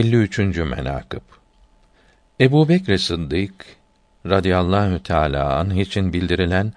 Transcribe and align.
53. 0.00 0.38
menakıb 0.38 1.20
Ebu 2.40 2.68
Bekr 2.68 2.96
Sıddık 2.96 3.52
radıyallahu 4.26 5.02
teâlâ 5.02 5.58
anh 5.58 5.76
için 5.76 6.12
bildirilen 6.12 6.72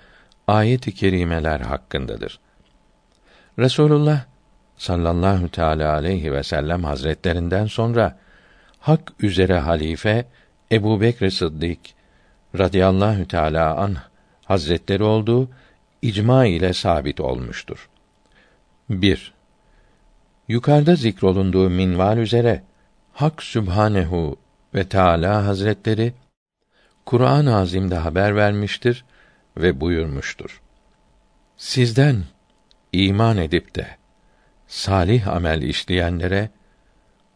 ayet-i 0.48 0.96
kerimeler 0.96 1.60
hakkındadır. 1.60 2.40
Resulullah 3.60 4.26
sallallahu 4.78 5.50
teala 5.50 5.94
aleyhi 5.94 6.34
ve 6.34 6.44
sellem 6.44 6.84
hazretlerinden 6.84 7.66
sonra 7.66 8.20
hak 8.80 9.14
üzere 9.20 9.60
halife 9.60 10.26
Ebu 10.72 11.02
Bekr 11.02 11.30
Sıddık 11.30 11.80
radıyallahu 12.58 13.28
teala 13.28 13.78
anh 13.78 13.98
hazretleri 14.46 15.04
olduğu 15.04 15.50
icma 16.02 16.46
ile 16.46 16.74
sabit 16.74 17.20
olmuştur. 17.20 17.90
1. 18.90 19.34
Yukarıda 20.48 20.96
zikrolunduğu 20.96 21.70
minval 21.70 22.18
üzere 22.18 22.64
Hak 23.14 23.44
Sübhanehu 23.44 24.40
ve 24.76 24.90
Teala 24.90 25.46
Hazretleri 25.46 26.14
Kur'an-ı 27.06 27.58
Azim'de 27.58 27.96
haber 27.96 28.36
vermiştir 28.36 29.06
ve 29.58 29.82
buyurmuştur. 29.82 30.62
Sizden 31.58 32.24
iman 32.94 33.38
edip 33.38 33.76
de 33.76 33.88
salih 34.68 35.28
amel 35.28 35.62
işleyenlere 35.62 36.50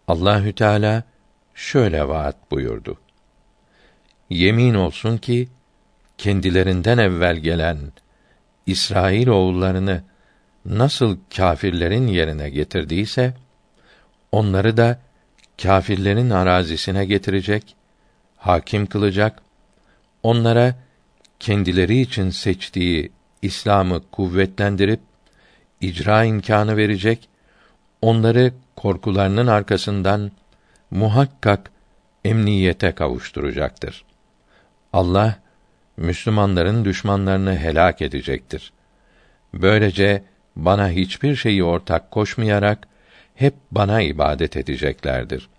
Allahü 0.07 0.53
Teala 0.53 1.03
şöyle 1.55 2.07
vaat 2.07 2.51
buyurdu. 2.51 2.99
Yemin 4.29 4.73
olsun 4.73 5.17
ki 5.17 5.49
kendilerinden 6.17 6.97
evvel 6.97 7.37
gelen 7.37 7.77
İsrail 8.65 9.27
oğullarını 9.27 10.03
nasıl 10.65 11.17
kâfirlerin 11.35 12.07
yerine 12.07 12.49
getirdiyse 12.49 13.33
onları 14.31 14.77
da 14.77 15.06
kâfirlerin 15.61 16.29
arazisine 16.29 17.05
getirecek, 17.05 17.75
hakim 18.37 18.85
kılacak, 18.85 19.41
onlara 20.23 20.75
kendileri 21.39 21.99
için 21.99 22.29
seçtiği 22.29 23.11
İslam'ı 23.41 24.01
kuvvetlendirip 24.11 24.99
icra 25.81 26.23
imkanı 26.23 26.77
verecek, 26.77 27.29
onları 28.01 28.53
korkularının 28.75 29.47
arkasından 29.47 30.31
muhakkak 30.91 31.71
emniyete 32.25 32.91
kavuşturacaktır. 32.91 34.05
Allah 34.93 35.39
Müslümanların 35.97 36.85
düşmanlarını 36.85 37.57
helak 37.57 38.01
edecektir. 38.01 38.73
Böylece 39.53 40.23
bana 40.55 40.89
hiçbir 40.89 41.35
şeyi 41.35 41.63
ortak 41.63 42.11
koşmayarak 42.11 42.87
hep 43.37 43.53
bana 43.71 44.01
ibadet 44.01 44.57
edeceklerdir. 44.57 45.49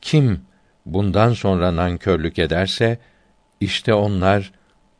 Kim 0.00 0.40
bundan 0.86 1.32
sonra 1.32 1.76
nankörlük 1.76 2.38
ederse 2.38 2.98
işte 3.60 3.94
onlar 3.94 4.52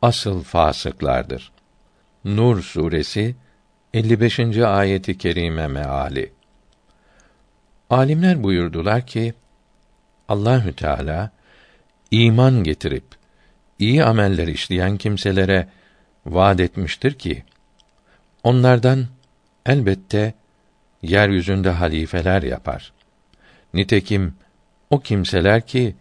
asıl 0.02 0.42
fasıklardır. 0.42 1.52
Nur 2.24 2.62
suresi 2.62 3.36
55. 3.94 4.38
ayeti 4.58 5.18
kerime 5.18 5.66
meali. 5.66 6.32
Alimler 7.90 8.42
buyurdular 8.42 9.06
ki 9.06 9.34
Allahü 10.28 10.72
Teala 10.72 11.30
iman 12.10 12.64
getirip 12.64 13.04
iyi 13.78 14.04
ameller 14.04 14.48
işleyen 14.48 14.96
kimselere 14.96 15.68
vaad 16.26 16.58
etmiştir 16.58 17.14
ki 17.14 17.44
onlardan 18.42 19.06
elbette 19.66 20.34
yeryüzünde 21.02 21.70
halifeler 21.70 22.42
yapar. 22.42 22.92
Nitekim 23.74 24.34
o 24.90 25.00
kimseler 25.00 25.66
ki 25.66 25.96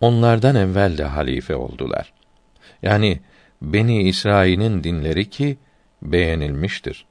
onlardan 0.00 0.56
evvel 0.56 0.98
de 0.98 1.04
halife 1.04 1.56
oldular. 1.56 2.12
Yani 2.82 3.20
Beni 3.62 4.02
İsrail'in 4.02 4.84
dinleri 4.84 5.30
ki 5.30 5.58
beğenilmiştir. 6.02 7.06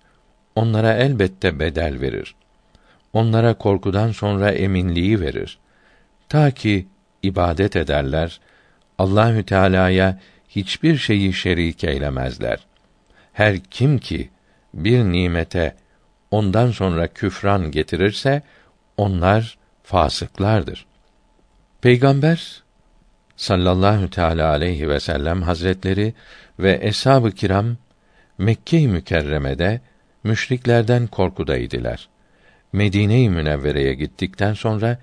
Onlara 0.56 0.94
elbette 0.94 1.60
bedel 1.60 2.02
verir. 2.02 2.36
Onlara 3.14 3.54
korkudan 3.54 4.12
sonra 4.12 4.52
eminliği 4.52 5.22
verir. 5.22 5.60
Ta 6.30 6.52
ki 6.52 6.88
ibadet 7.24 7.76
ederler, 7.76 8.40
Allahü 8.98 9.44
Teala'ya 9.44 10.20
hiçbir 10.50 10.98
şeyi 10.98 11.34
şerik 11.34 11.84
eylemezler. 11.84 12.68
Her 13.34 13.60
kim 13.60 13.98
ki 13.98 14.30
bir 14.74 15.04
nimete 15.04 15.76
ondan 16.32 16.72
sonra 16.72 17.08
küfran 17.08 17.72
getirirse 17.72 18.42
onlar 18.98 19.58
fasıklardır. 19.84 20.86
Peygamber 21.82 22.64
sallallahu 23.36 24.10
teala 24.10 24.50
aleyhi 24.50 24.90
ve 24.90 25.00
sellem 25.00 25.42
hazretleri 25.42 26.14
ve 26.60 26.80
eshab-ı 26.82 27.32
kiram 27.32 27.78
Mekke-i 28.38 28.88
Mükerreme'de 28.88 29.82
müşriklerden 30.24 31.08
korkudaydılar. 31.08 32.10
Medine-i 32.74 33.30
Münevvere'ye 33.30 33.94
gittikten 33.94 34.54
sonra 34.54 34.98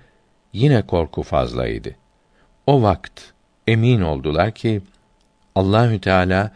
yine 0.53 0.81
korku 0.81 1.23
fazlaydı. 1.23 1.95
O 2.67 2.81
vakt 2.81 3.21
emin 3.67 4.01
oldular 4.01 4.51
ki 4.51 4.81
Allahü 5.55 6.01
Teala 6.01 6.51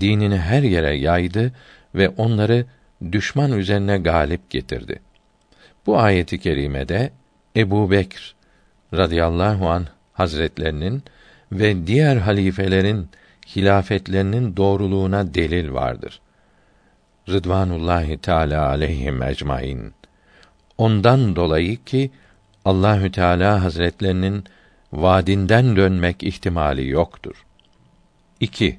dinini 0.00 0.38
her 0.38 0.62
yere 0.62 0.96
yaydı 0.96 1.52
ve 1.94 2.08
onları 2.08 2.66
düşman 3.12 3.52
üzerine 3.52 3.98
galip 3.98 4.50
getirdi. 4.50 5.00
Bu 5.86 5.98
ayeti 5.98 6.38
kerimede 6.38 7.10
Ebu 7.56 7.90
Bekr 7.90 8.34
radıyallahu 8.94 9.68
an 9.70 9.86
hazretlerinin 10.12 11.02
ve 11.52 11.86
diğer 11.86 12.16
halifelerin 12.16 13.08
hilafetlerinin 13.56 14.56
doğruluğuna 14.56 15.34
delil 15.34 15.72
vardır. 15.72 16.20
Rıdvanullahi 17.28 18.18
Teala 18.18 18.68
aleyhim 18.68 19.22
ecmaîn. 19.22 19.92
Ondan 20.78 21.36
dolayı 21.36 21.84
ki 21.84 22.10
Allahü 22.64 23.12
Teala 23.12 23.62
Hazretlerinin 23.62 24.44
vaadinden 24.92 25.76
dönmek 25.76 26.22
ihtimali 26.22 26.88
yoktur. 26.88 27.46
2. 28.40 28.78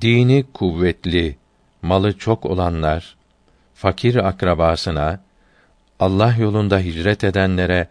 Dini 0.00 0.44
kuvvetli, 0.54 1.36
malı 1.82 2.18
çok 2.18 2.46
olanlar 2.46 3.16
fakir 3.80 4.16
akrabasına 4.16 5.20
Allah 6.00 6.34
yolunda 6.38 6.78
hicret 6.78 7.24
edenlere 7.24 7.88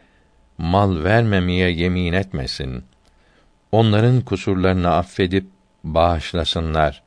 mal 0.57 1.03
vermemeye 1.03 1.69
yemin 1.71 2.13
etmesin. 2.13 2.83
Onların 3.71 4.21
kusurlarını 4.21 4.95
affedip 4.95 5.47
bağışlasınlar. 5.83 7.03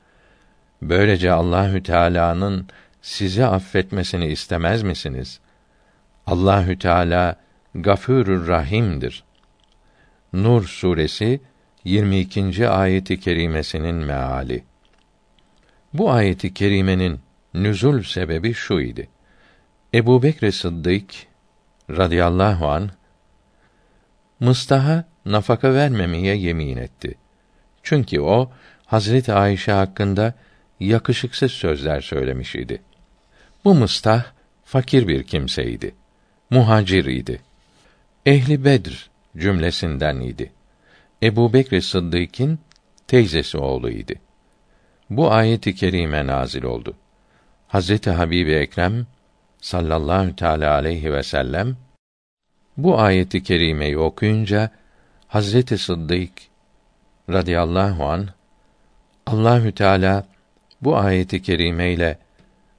Böylece 0.82 1.32
Allahü 1.32 1.82
Teala'nın 1.82 2.66
sizi 3.02 3.44
affetmesini 3.46 4.26
istemez 4.26 4.82
misiniz? 4.82 5.40
Allahü 6.26 6.78
Teala 6.78 7.36
Gafurur 7.74 8.48
Rahim'dir. 8.48 9.24
Nur 10.32 10.64
suresi 10.64 11.40
22. 11.84 12.68
ayeti 12.68 13.20
kerimesinin 13.20 13.94
meali. 13.94 14.64
Bu 15.94 16.10
ayeti 16.10 16.54
kerimenin 16.54 17.20
nüzul 17.54 18.02
sebebi 18.02 18.54
şu 18.54 18.80
idi. 18.80 19.08
Ebu 19.94 20.22
Bekr 20.22 20.50
Sıddık 20.50 21.04
radıyallahu 21.90 22.68
an 22.68 22.90
Mıstaha 24.40 25.04
nafaka 25.24 25.74
vermemeye 25.74 26.36
yemin 26.36 26.76
etti. 26.76 27.14
Çünkü 27.82 28.20
o 28.20 28.50
Hazreti 28.86 29.32
Ayşe 29.32 29.72
hakkında 29.72 30.34
yakışıksız 30.80 31.52
sözler 31.52 32.00
söylemiş 32.00 32.54
idi. 32.54 32.82
Bu 33.64 33.74
Mıstah 33.74 34.24
fakir 34.64 35.08
bir 35.08 35.22
kimseydi. 35.22 35.94
Muhacir 36.50 37.04
idi. 37.04 37.40
Ehli 38.26 38.64
Bedr 38.64 39.10
cümlesinden 39.36 40.20
idi. 40.20 40.52
Ebu 41.22 41.52
Bekr 41.52 41.80
Sıddık'ın 41.80 42.58
teyzesi 43.06 43.58
oğluydu. 43.58 44.12
Bu 45.16 45.32
ayet-i 45.32 45.74
kerime 45.74 46.26
nazil 46.26 46.62
oldu. 46.62 46.94
Hazreti 47.68 48.10
Habibi 48.10 48.52
Ekrem 48.52 49.06
sallallahu 49.60 50.36
teala 50.36 50.74
aleyhi 50.74 51.12
ve 51.12 51.22
sellem 51.22 51.76
bu 52.76 53.00
ayeti 53.00 53.42
kerimeyi 53.42 53.98
okuyunca 53.98 54.70
Hazreti 55.28 55.78
Sıddık 55.78 56.32
radıyallahu 57.30 58.04
an 58.04 58.28
Allahü 59.26 59.72
Teala 59.72 60.24
bu 60.82 60.96
ayeti 60.96 61.42
kerime 61.42 61.92
ile 61.92 62.18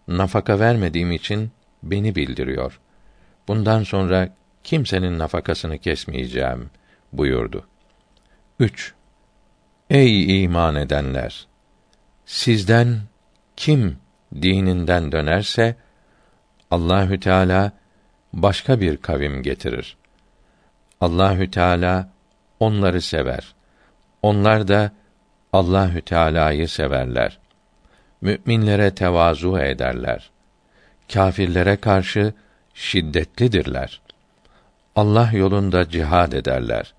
nafaka 0.07 0.59
vermediğim 0.59 1.11
için 1.11 1.51
beni 1.83 2.15
bildiriyor. 2.15 2.79
Bundan 3.47 3.83
sonra 3.83 4.29
kimsenin 4.63 5.19
nafakasını 5.19 5.77
kesmeyeceğim 5.77 6.69
buyurdu. 7.11 7.67
3. 8.59 8.93
Ey 9.89 10.43
iman 10.43 10.75
edenler! 10.75 11.52
Sizden 12.25 13.01
kim 13.55 13.97
dininden 14.41 15.11
dönerse 15.11 15.75
Allahü 16.71 17.19
Teala 17.19 17.71
başka 18.33 18.81
bir 18.81 18.97
kavim 18.97 19.43
getirir. 19.43 19.97
Allahü 21.01 21.51
Teala 21.51 22.09
onları 22.59 23.01
sever. 23.01 23.55
Onlar 24.21 24.67
da 24.67 24.91
Allahü 25.53 26.01
Teala'yı 26.01 26.67
severler. 26.69 27.39
Müminlere 28.21 28.95
tevazu 28.95 29.57
ederler. 29.57 30.31
Kâfirlere 31.13 31.75
karşı 31.75 32.33
şiddetlidirler. 32.73 34.01
Allah 34.95 35.31
yolunda 35.33 35.89
cihad 35.89 36.31
ederler. 36.31 36.93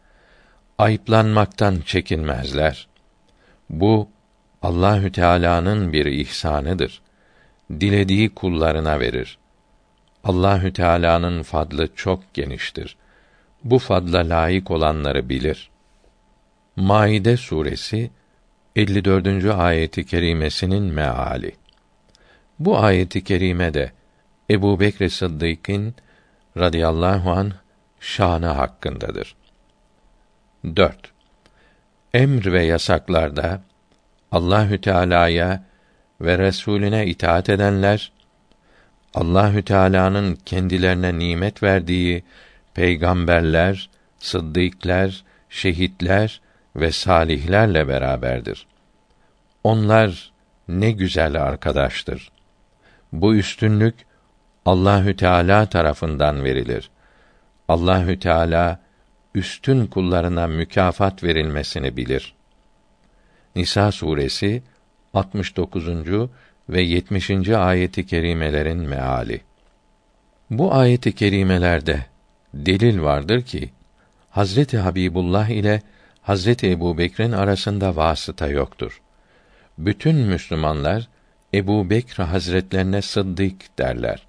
Ayıplanmaktan 0.79 1.81
çekinmezler. 1.87 2.89
Bu 3.71 4.09
Allahü 4.65 5.13
Teala'nın 5.13 5.93
bir 5.93 6.07
ihsanıdır. 6.07 7.03
Dilediği 7.71 8.35
kullarına 8.35 9.01
verir. 9.01 9.39
Allahü 10.25 10.73
Teala'nın 10.73 11.43
fadlı 11.43 11.95
çok 11.95 12.35
geniştir. 12.35 12.97
Bu 13.65 13.79
fadla 13.79 14.19
layık 14.19 14.71
olanları 14.71 15.29
bilir. 15.29 15.71
Maide 16.77 17.37
suresi 17.37 18.11
54. 18.77 19.45
ayeti 19.45 20.07
kerimesinin 20.07 20.83
meali. 20.83 21.53
Bu 22.59 22.79
ayeti 22.79 23.25
kerime 23.25 23.75
de 23.75 23.93
Ebu 24.51 24.81
Bekr 24.81 25.09
Sıddık'ın 25.09 25.95
radıyallahu 26.57 27.31
an 27.31 27.53
şanı 28.01 28.47
hakkındadır. 28.47 29.37
4. 30.77 30.97
Emr 32.15 32.53
ve 32.53 32.65
yasaklarda 32.65 33.63
Allahü 34.35 34.81
Teala'ya 34.81 35.65
ve 36.21 36.39
Resulüne 36.39 37.07
itaat 37.07 37.49
edenler 37.49 38.13
Allahü 39.15 39.63
Teala'nın 39.63 40.35
kendilerine 40.35 41.19
nimet 41.19 41.63
verdiği 41.63 42.25
peygamberler, 42.75 43.91
sıddıklar, 44.19 45.25
şehitler 45.49 46.41
ve 46.77 46.93
salihlerle 46.93 47.89
beraberdir. 47.89 48.67
Onlar 49.65 50.33
ne 50.69 50.91
güzel 50.91 51.43
arkadaştır. 51.43 52.31
Bu 53.13 53.35
üstünlük 53.35 53.95
Allahü 54.67 55.17
Teala 55.17 55.67
tarafından 55.67 56.45
verilir. 56.45 56.91
Allahü 57.69 58.19
Teala 58.19 58.81
üstün 59.35 59.87
kullarına 59.87 60.47
mükafat 60.47 61.25
verilmesini 61.25 61.97
bilir. 61.97 62.35
Nisa 63.57 63.93
suresi 63.93 64.63
69. 65.15 65.89
ve 66.69 66.83
70. 66.83 67.49
ayeti 67.49 68.07
kerimelerin 68.07 68.79
meali. 68.79 69.41
Bu 70.51 70.75
ayeti 70.75 71.15
kerimelerde 71.15 72.07
delil 72.55 73.01
vardır 73.01 73.43
ki 73.43 73.71
Hazreti 74.31 74.79
Habibullah 74.79 75.49
ile 75.49 75.83
Hazreti 76.23 76.71
Ebu 76.71 76.99
Bekir'in 76.99 77.33
arasında 77.33 77.97
vasıta 77.97 78.49
yoktur. 78.49 79.01
Bütün 79.79 80.17
Müslümanlar 80.17 81.09
Ebu 81.55 81.91
Bekr 81.91 82.23
Hazretlerine 82.23 83.03
sıddık 83.03 83.79
derler. 83.79 84.27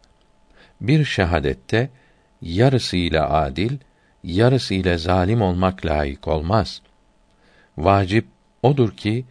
Bir 0.81 1.05
şehadette 1.05 1.89
yarısıyla 2.41 3.29
adil, 3.29 3.77
yarısıyla 4.23 4.97
zalim 4.97 5.41
olmak 5.41 5.85
layık 5.85 6.27
olmaz. 6.27 6.81
Vacip 7.77 8.34
odur 8.65 8.91
ki 8.91 9.25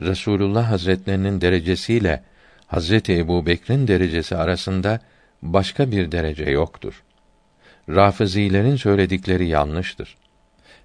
Resulullah 0.00 0.70
Hazretlerinin 0.70 1.40
derecesiyle 1.40 2.22
Hazreti 2.66 3.18
Ebu 3.18 3.46
Bekir'in 3.46 3.88
derecesi 3.88 4.36
arasında 4.36 5.00
başka 5.42 5.90
bir 5.90 6.12
derece 6.12 6.44
yoktur. 6.44 7.02
Rafizilerin 7.88 8.76
söyledikleri 8.76 9.48
yanlıştır. 9.48 10.16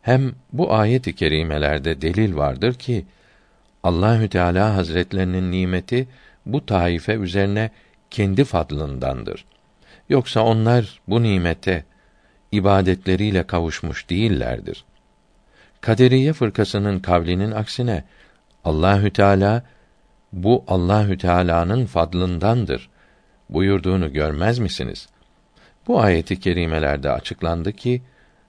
Hem 0.01 0.31
bu 0.53 0.73
ayet-i 0.73 1.15
kerimelerde 1.15 2.01
delil 2.01 2.35
vardır 2.35 2.73
ki 2.73 3.05
Allahü 3.83 4.29
Teala 4.29 4.75
Hazretlerinin 4.75 5.51
nimeti 5.51 6.07
bu 6.45 6.65
taife 6.65 7.13
üzerine 7.13 7.69
kendi 8.09 8.43
fadlındandır. 8.43 9.45
Yoksa 10.09 10.41
onlar 10.41 10.99
bu 11.07 11.23
nimete 11.23 11.85
ibadetleriyle 12.51 13.43
kavuşmuş 13.43 14.09
değillerdir. 14.09 14.85
Kaderiye 15.85 16.33
fırkasının 16.33 16.99
kavlinin 16.99 17.51
aksine 17.51 18.03
Allahü 18.63 19.13
Teala 19.13 19.63
bu 20.33 20.63
Allahü 20.67 21.17
Teala'nın 21.17 21.85
fadlındandır 21.85 22.89
buyurduğunu 23.49 24.13
görmez 24.13 24.59
misiniz? 24.59 25.09
Bu 25.87 26.01
ayeti 26.01 26.39
kerimelerde 26.39 27.11
açıklandı 27.11 27.73
ki 27.73 28.01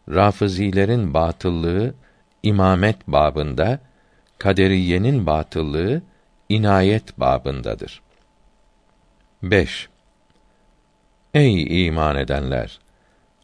Rafizilerin 0.09 1.15
batıllığı 1.15 1.94
imamet 2.43 3.09
babında, 3.09 3.79
kaderiyenin 4.38 5.27
batıllığı 5.27 6.03
inayet 6.49 7.19
babındadır. 7.19 8.03
5. 9.43 9.88
Ey 11.35 11.87
iman 11.87 12.17
edenler! 12.17 12.79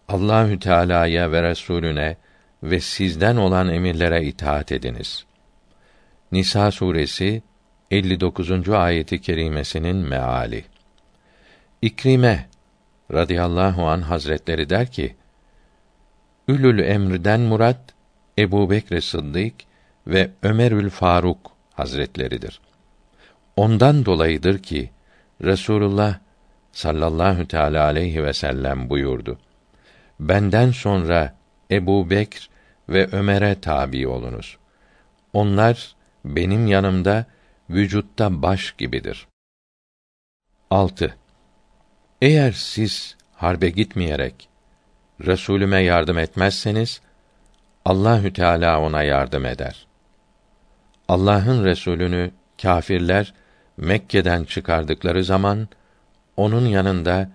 Allahü 0.09 0.59
Teala'ya 0.59 1.33
ve 1.33 1.43
Resulüne 1.43 2.17
ve 2.63 2.81
sizden 2.81 3.37
olan 3.37 3.69
emirlere 3.69 4.25
itaat 4.25 4.73
ediniz. 4.73 5.25
Nisa 6.33 6.71
suresi 6.71 7.43
59. 7.91 8.69
ayeti 8.69 9.21
kerimesinin 9.21 9.97
meali. 9.97 10.65
İkrime 11.83 12.49
radıyallahu 13.13 13.87
an 13.87 14.01
hazretleri 14.01 14.71
der 14.71 14.93
ki: 14.93 15.17
Ülül 16.49 16.79
emrden 16.79 17.41
murat 17.41 17.81
Ebu 18.39 18.71
Bekr 18.71 19.01
Sıddık 19.01 19.55
ve 20.07 20.31
Ömerül 20.43 20.91
Faruk 20.91 21.51
hazretleridir. 21.75 22.61
Ondan 23.57 24.05
dolayıdır 24.05 24.59
ki 24.59 24.91
Resulullah 25.43 26.19
sallallahu 26.73 27.49
teala 27.49 27.85
aleyhi 27.85 28.25
ve 28.25 28.33
sellem 28.33 28.91
buyurdu. 28.91 29.39
Benden 30.21 30.71
sonra 30.71 31.37
Ebu 31.71 32.11
Bekr 32.11 32.52
ve 32.89 33.09
Ömer'e 33.13 33.61
tabi 33.61 34.09
olunuz. 34.09 34.59
Onlar 35.33 35.97
benim 36.25 36.67
yanımda 36.67 37.27
vücutta 37.71 38.43
baş 38.43 38.73
gibidir. 38.73 39.27
6. 40.71 41.17
Eğer 42.23 42.53
siz 42.53 43.17
harbe 43.35 43.71
gitmeyerek 43.71 44.49
Resulüme 45.27 45.81
yardım 45.81 46.19
etmezseniz 46.19 47.01
Allahü 47.85 48.33
Teala 48.33 48.81
ona 48.81 49.03
yardım 49.03 49.47
eder. 49.47 49.87
Allah'ın 51.09 51.65
Resulünü 51.65 52.31
kâfirler 52.63 53.35
Mekke'den 53.77 54.45
çıkardıkları 54.45 55.25
zaman 55.25 55.69
onun 56.37 56.67
yanında 56.67 57.31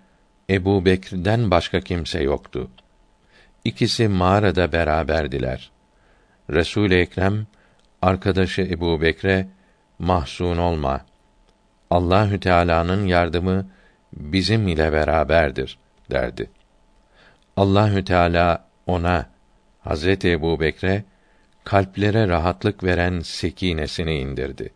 Ebu 0.50 0.86
Bekir'den 0.86 1.52
başka 1.52 1.82
kimse 1.82 2.24
yoktu. 2.24 2.70
İkisi 3.68 4.08
mağarada 4.08 4.72
beraberdiler. 4.72 5.72
Resul 6.50 6.92
Ekrem 6.92 7.48
arkadaşı 8.02 8.62
Ebu 8.62 9.02
Bekre 9.02 9.48
mahzun 10.00 10.58
olma. 10.58 11.06
Allahü 11.90 12.40
Teala'nın 12.40 13.06
yardımı 13.06 13.70
bizim 14.14 14.68
ile 14.68 14.92
beraberdir 14.92 15.78
derdi. 16.12 16.50
Allahü 17.58 18.04
Teala 18.04 18.68
ona 18.86 19.30
Hazreti 19.82 20.32
Ebu 20.32 20.60
Bekre 20.60 21.04
kalplere 21.64 22.28
rahatlık 22.28 22.84
veren 22.84 23.20
sekinesini 23.20 24.16
indirdi. 24.20 24.74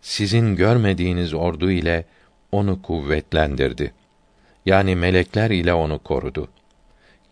Sizin 0.00 0.56
görmediğiniz 0.56 1.34
ordu 1.34 1.70
ile 1.70 2.04
onu 2.52 2.82
kuvvetlendirdi. 2.82 3.94
Yani 4.66 4.96
melekler 4.96 5.50
ile 5.50 5.74
onu 5.74 5.98
korudu. 5.98 6.48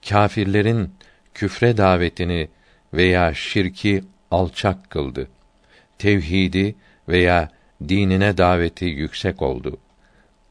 Kâfirlerin 0.08 0.94
küfre 1.34 1.76
davetini 1.76 2.48
veya 2.94 3.34
şirki 3.34 4.04
alçak 4.30 4.90
kıldı. 4.90 5.28
Tevhidi 5.98 6.74
veya 7.08 7.48
dinine 7.88 8.38
daveti 8.38 8.84
yüksek 8.84 9.42
oldu. 9.42 9.78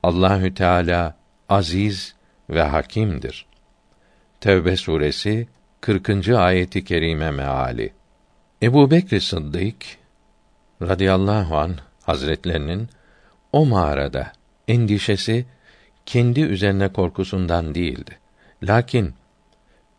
Allahü 0.03 0.53
Teala 0.53 1.17
aziz 1.50 2.15
ve 2.50 2.62
hakimdir. 2.62 3.45
Tevbe 4.41 4.77
suresi 4.77 5.47
40. 5.81 6.29
ayeti 6.29 6.85
kerime 6.85 7.31
meali. 7.31 7.93
Ebu 8.63 8.91
Bekr 8.91 9.19
Sıddık 9.19 9.85
radıyallahu 10.81 11.57
an 11.57 11.75
hazretlerinin 12.03 12.89
o 13.51 13.65
mağarada 13.65 14.31
endişesi 14.67 15.45
kendi 16.05 16.41
üzerine 16.41 16.88
korkusundan 16.88 17.75
değildi. 17.75 18.19
Lakin 18.63 19.13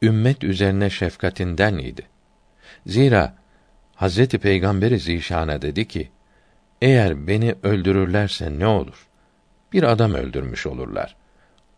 ümmet 0.02 0.44
üzerine 0.44 0.90
şefkatinden 0.90 1.78
idi. 1.78 2.06
Zira 2.86 3.34
Hazreti 3.94 4.38
Peygamberi 4.38 4.98
Zişan'a 4.98 5.62
dedi 5.62 5.88
ki: 5.88 6.10
Eğer 6.82 7.26
beni 7.26 7.54
öldürürlerse 7.62 8.58
ne 8.58 8.66
olur? 8.66 9.06
Bir 9.72 9.82
adam 9.82 10.14
öldürmüş 10.14 10.66
olurlar. 10.66 11.16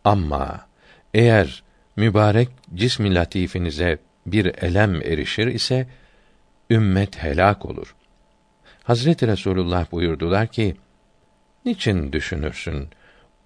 Ama 0.04 0.66
eğer 1.14 1.62
mübarek 1.96 2.48
cismi 2.74 3.14
latifinize 3.14 3.98
bir 4.26 4.46
elem 4.46 5.02
erişir 5.02 5.46
ise 5.46 5.86
ümmet 6.70 7.22
helak 7.22 7.66
olur. 7.66 7.94
Hazreti 8.82 9.26
Resulullah 9.26 9.92
buyurdular 9.92 10.46
ki: 10.46 10.76
Niçin 11.64 12.12
düşünürsün 12.12 12.88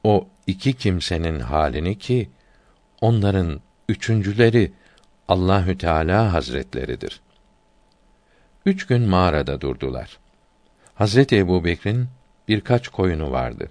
o 0.05 0.29
iki 0.47 0.73
kimsenin 0.73 1.41
halini 1.41 1.99
ki 1.99 2.31
onların 3.01 3.61
üçüncüleri 3.93 4.73
Allahü 5.29 5.79
Teala 5.79 6.33
Hazretleridir. 6.33 7.21
Üç 8.67 8.87
gün 8.87 9.09
mağarada 9.09 9.61
durdular. 9.61 10.19
Hazreti 10.95 11.37
Ebu 11.37 11.65
Bekir'in 11.65 12.09
birkaç 12.49 12.89
koyunu 12.89 13.31
vardı. 13.31 13.71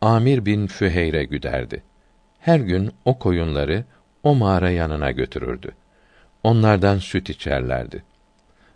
Amir 0.00 0.46
bin 0.46 0.66
Füheyre 0.66 1.24
güderdi. 1.24 1.82
Her 2.40 2.60
gün 2.60 2.92
o 3.04 3.18
koyunları 3.18 3.84
o 4.22 4.34
mağara 4.34 4.70
yanına 4.70 5.10
götürürdü. 5.10 5.72
Onlardan 6.42 6.98
süt 6.98 7.30
içerlerdi. 7.30 8.04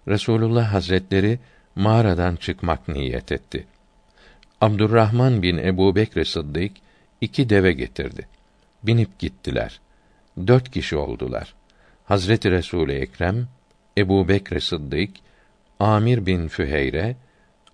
Resulullah 0.08 0.72
Hazretleri 0.72 1.38
mağaradan 1.74 2.36
çıkmak 2.36 2.88
niyet 2.88 3.32
etti. 3.32 3.66
Abdurrahman 4.60 5.42
bin 5.42 5.58
Ebu 5.58 5.96
Bekr 5.96 6.24
Sıddık 6.24 6.72
iki 7.20 7.48
deve 7.48 7.72
getirdi. 7.72 8.28
Binip 8.82 9.18
gittiler. 9.18 9.80
Dört 10.46 10.70
kişi 10.70 10.96
oldular. 10.96 11.54
Hazreti 12.04 12.50
Resul 12.50 12.88
Ekrem, 12.88 13.48
Ebu 13.98 14.28
Bekr 14.28 14.58
Sıddık, 14.58 15.10
Amir 15.80 16.26
bin 16.26 16.48
Füheyre, 16.48 17.16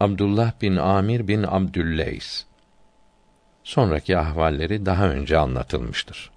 Abdullah 0.01 0.53
bin 0.63 0.77
Amir 0.77 1.29
bin 1.29 1.43
Abdülleys. 1.43 2.45
Sonraki 3.65 4.19
ahvalleri 4.19 4.87
daha 4.87 5.09
önce 5.09 5.39
anlatılmıştır. 5.39 6.31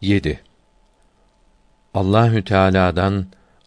7. 0.00 0.40
Allahü 1.94 2.44
Teala'dan 2.44 3.26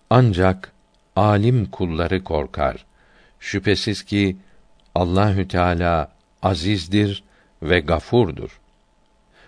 ancak 0.10 0.74
alim 1.16 1.66
kulları 1.66 2.24
korkar. 2.24 2.86
Şüphesiz 3.40 4.04
ki 4.04 4.38
Allahü 4.96 5.48
Teala 5.48 6.12
azizdir 6.44 7.24
ve 7.62 7.80
gafurdur. 7.80 8.60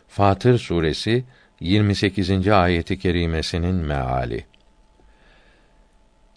Fatır 0.09 0.57
suresi 0.57 1.23
28. 1.59 2.47
ayeti 2.47 2.99
kerimesinin 2.99 3.75
meali. 3.75 4.45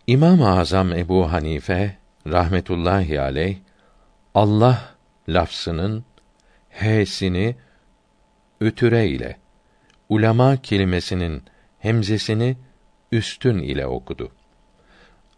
İmam-ı 0.06 0.58
Azam 0.58 0.92
Ebu 0.92 1.32
Hanife 1.32 1.96
rahmetullahi 2.26 3.20
aleyh 3.20 3.56
Allah 4.34 4.94
lafzının 5.28 6.04
h'sini 6.70 7.56
ötüre 8.60 9.08
ile 9.08 9.36
ulema 10.08 10.56
kelimesinin 10.56 11.42
hemzesini 11.78 12.56
üstün 13.12 13.58
ile 13.58 13.86
okudu. 13.86 14.32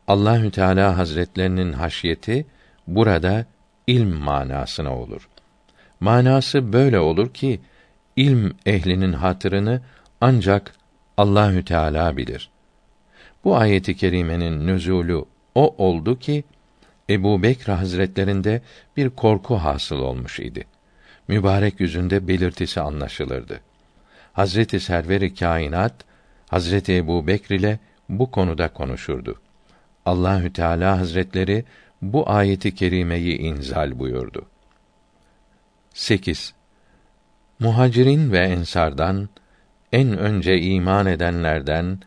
Allahü 0.09 0.51
Teala 0.51 0.99
Hazretlerinin 0.99 1.73
haşyeti 1.73 2.47
burada 2.87 3.47
ilm 3.87 4.15
manasına 4.15 4.99
olur. 4.99 5.29
Manası 6.01 6.73
böyle 6.73 6.99
olur 6.99 7.35
ki 7.35 7.61
ilm 8.17 8.53
ehlinin 8.67 9.13
hatırını 9.13 9.81
ancak 10.21 10.75
Allahü 11.17 11.65
Teala 11.65 12.17
bilir. 12.17 12.51
Bu 13.45 13.57
ayeti 13.57 13.97
kerimenin 13.97 14.67
nüzulü 14.67 15.25
o 15.55 15.75
oldu 15.79 16.19
ki 16.19 16.45
Ebu 17.11 17.43
Bekr 17.43 17.71
Hazretlerinde 17.71 18.63
bir 18.97 19.11
korku 19.11 19.55
hasıl 19.57 19.99
olmuş 19.99 20.41
idi. 20.41 20.67
Mübarek 21.29 21.81
yüzünde 21.81 22.29
belirtisi 22.29 22.81
anlaşılırdı. 22.81 23.61
Hazreti 24.33 24.81
Server-i 24.81 25.35
Kainat 25.35 25.95
Hazreti 26.49 26.97
Ebu 26.97 27.27
Bekr 27.27 27.53
ile 27.53 27.79
bu 28.09 28.31
konuda 28.31 28.69
konuşurdu. 28.69 29.41
Allahü 30.07 30.53
Teala 30.53 30.99
Hazretleri 30.99 31.65
bu 32.03 32.31
ayeti 32.31 32.75
kerimeyi 32.75 33.39
inzal 33.39 33.99
buyurdu. 33.99 34.47
8. 35.95 36.55
Muhacirin 37.65 38.33
ve 38.33 38.39
ensardan 38.39 39.29
en 39.93 40.19
önce 40.19 40.61
iman 40.61 41.07
edenlerden 41.07 41.99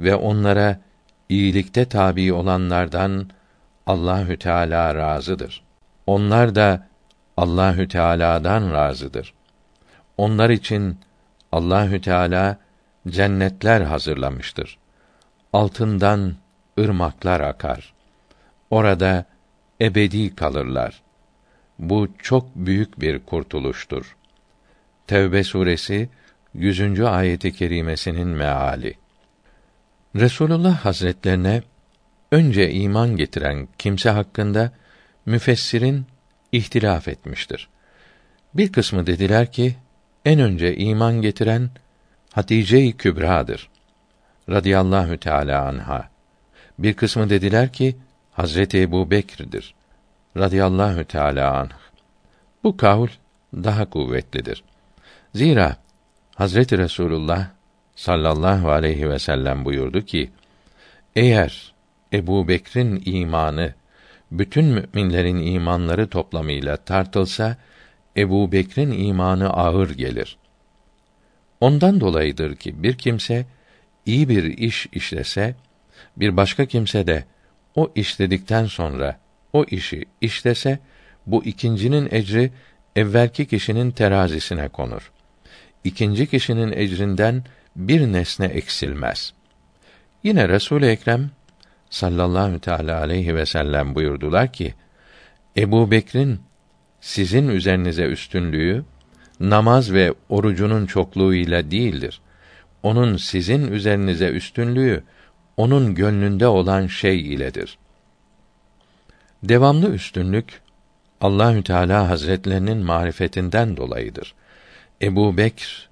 ve 0.00 0.14
onlara 0.14 0.80
iyilikte 1.28 1.84
tabi 1.84 2.32
olanlardan 2.32 3.30
Allahü 3.86 4.38
Teala 4.38 4.94
razıdır. 4.94 5.62
Onlar 6.06 6.54
da 6.54 6.86
Allahü 7.36 7.88
Teala'dan 7.88 8.72
razıdır. 8.72 9.34
Onlar 10.16 10.50
için 10.50 10.98
Allahü 11.52 12.00
Teala 12.00 12.58
cennetler 13.08 13.80
hazırlamıştır. 13.80 14.78
Altından 15.52 16.34
ırmaklar 16.78 17.40
akar. 17.40 17.94
Orada 18.70 19.24
ebedi 19.80 20.34
kalırlar. 20.34 21.02
Bu 21.78 22.08
çok 22.22 22.56
büyük 22.56 23.00
bir 23.00 23.18
kurtuluştur. 23.18 24.16
Tevbe 25.06 25.44
suresi 25.44 26.08
100. 26.54 27.00
ayeti 27.00 27.52
kerimesinin 27.52 28.28
meali. 28.28 28.94
Resulullah 30.16 30.76
Hazretlerine 30.76 31.62
önce 32.32 32.70
iman 32.70 33.16
getiren 33.16 33.68
kimse 33.78 34.10
hakkında 34.10 34.72
müfessirin 35.26 36.06
ihtilaf 36.52 37.08
etmiştir. 37.08 37.68
Bir 38.54 38.72
kısmı 38.72 39.06
dediler 39.06 39.52
ki 39.52 39.76
en 40.24 40.40
önce 40.40 40.76
iman 40.76 41.22
getiren 41.22 41.70
Hatice-i 42.32 42.96
Kübra'dır. 42.96 43.68
Radiyallahu 44.50 45.16
Teala 45.16 45.64
anha. 45.68 46.08
Bir 46.78 46.94
kısmı 46.94 47.30
dediler 47.30 47.72
ki 47.72 47.96
Hazreti 48.32 48.80
Ebu 48.80 49.10
Bekir'dir. 49.10 49.74
Radiyallahu 50.36 51.04
Teala 51.04 51.52
anh. 51.58 51.70
Bu 52.64 52.76
kavl 52.76 53.08
daha 53.54 53.90
kuvvetlidir. 53.90 54.64
Zira 55.34 55.76
Hazreti 56.34 56.78
Resulullah 56.78 57.46
sallallahu 57.96 58.70
aleyhi 58.70 59.10
ve 59.10 59.18
sellem 59.18 59.64
buyurdu 59.64 60.02
ki: 60.02 60.30
Eğer 61.16 61.74
Ebu 62.12 62.48
Bekr'in 62.48 63.02
imanı 63.06 63.74
bütün 64.30 64.64
müminlerin 64.64 65.46
imanları 65.46 66.08
toplamıyla 66.08 66.76
tartılsa 66.76 67.56
Ebu 68.16 68.52
Bekr'in 68.52 68.90
imanı 68.90 69.50
ağır 69.50 69.90
gelir. 69.90 70.36
Ondan 71.60 72.00
dolayıdır 72.00 72.56
ki 72.56 72.82
bir 72.82 72.98
kimse 72.98 73.46
iyi 74.06 74.28
bir 74.28 74.44
iş 74.44 74.86
işlese, 74.92 75.54
bir 76.16 76.36
başka 76.36 76.66
kimse 76.66 77.06
de 77.06 77.24
o 77.74 77.92
işledikten 77.94 78.66
sonra 78.66 79.20
o 79.52 79.64
işi 79.64 80.04
işlese, 80.20 80.78
bu 81.26 81.44
ikincinin 81.44 82.08
ecri 82.10 82.52
evvelki 82.96 83.46
kişinin 83.46 83.90
terazisine 83.90 84.68
konur. 84.68 85.13
İkinci 85.84 86.26
kişinin 86.26 86.72
ecrinden 86.72 87.44
bir 87.76 88.12
nesne 88.12 88.46
eksilmez. 88.46 89.32
Yine 90.22 90.48
Resul 90.48 90.82
Ekrem 90.82 91.30
sallallahu 91.90 92.58
teala 92.58 93.00
aleyhi 93.00 93.36
ve 93.36 93.46
sellem 93.46 93.94
buyurdular 93.94 94.52
ki: 94.52 94.74
Ebu 95.56 95.90
Bekr'in 95.90 96.40
sizin 97.00 97.48
üzerinize 97.48 98.04
üstünlüğü 98.04 98.84
namaz 99.40 99.92
ve 99.92 100.14
orucunun 100.28 100.86
çokluğuyla 100.86 101.70
değildir. 101.70 102.20
Onun 102.82 103.16
sizin 103.16 103.72
üzerinize 103.72 104.28
üstünlüğü 104.28 105.02
onun 105.56 105.94
gönlünde 105.94 106.46
olan 106.46 106.86
şey 106.86 107.34
iledir. 107.34 107.78
Devamlı 109.42 109.94
üstünlük 109.94 110.60
Allahü 111.20 111.62
Teala 111.62 112.08
Hazretlerinin 112.08 112.78
marifetinden 112.78 113.76
dolayıdır. 113.76 114.34
Ebu 115.04 115.36
Bekr 115.36 115.88